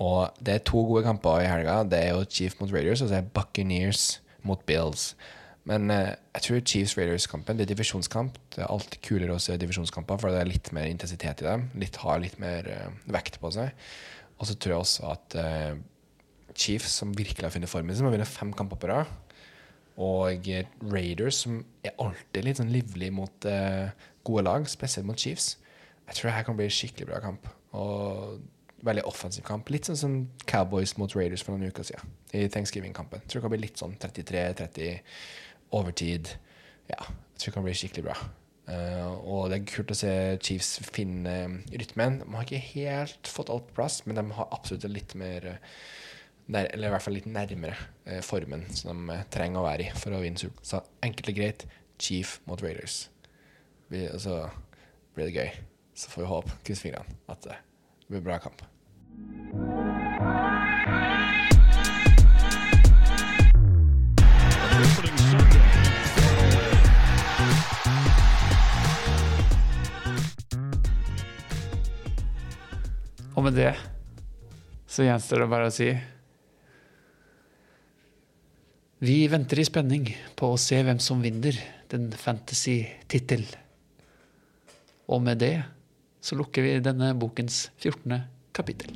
[0.00, 1.82] Og det er to gode kamper i helga.
[1.84, 5.12] Det er jo Chiefs mot Raiders, og så er Buccaneers mot Bills.
[5.68, 8.38] Men eh, jeg tror Chiefs-Raiders-kampen det er divisjonskamp.
[8.54, 11.68] Det er alltid kulere å se divisjonskamper, for det er litt mer intensitet i dem.
[11.80, 13.74] Litt, har litt mer eh, vekt på seg.
[14.38, 15.78] Og så tror jeg også at eh,
[16.58, 19.10] Chiefs, som virkelig har funnet formen sin, har vunnet fem kamper på rad.
[19.98, 23.90] Og eh, Raiders, som er alltid litt sånn livlig mot eh,
[24.26, 25.56] gode lag, spesielt mot Chiefs.
[26.08, 27.50] Jeg tror her kan bli en skikkelig bra kamp.
[27.76, 28.38] Og
[28.86, 29.70] veldig offensiv kamp.
[29.72, 30.16] Litt sånn som
[30.50, 32.12] Cowboys mot Raiders for noen uker siden.
[32.36, 33.24] I Thanksgiving-kampen.
[33.26, 35.00] Tror det kan bli litt sånn 33-30
[35.76, 36.34] overtid.
[36.90, 38.18] Ja, jeg tror det kan bli skikkelig bra.
[38.68, 40.12] Uh, og det er kult å se
[40.44, 42.20] Chiefs finne rytmen.
[42.20, 45.62] De har ikke helt fått alt på plass, men de har absolutt litt mer eh,
[46.52, 49.94] nær, Eller i hvert fall litt nærmere uh, formen som de trenger å være i
[49.96, 51.64] for å vinne Super Så enkelt og greit
[51.98, 53.06] Chief mot Raiders.
[53.88, 54.42] Vi, og så
[55.16, 55.56] blir det gøy.
[55.98, 57.56] Så får vi håpe, krysse fingrene, at det
[58.08, 58.62] blir bra kamp.
[73.36, 73.74] Og med det
[74.88, 75.92] så gjenstår det bare å si
[78.98, 81.54] Vi venter i spenning på å se hvem som vinner
[81.92, 83.44] den fantasy-tittel.
[85.06, 85.52] Og med det
[86.28, 88.20] så lukker vi denne bokens 14.
[88.52, 88.92] kapittel.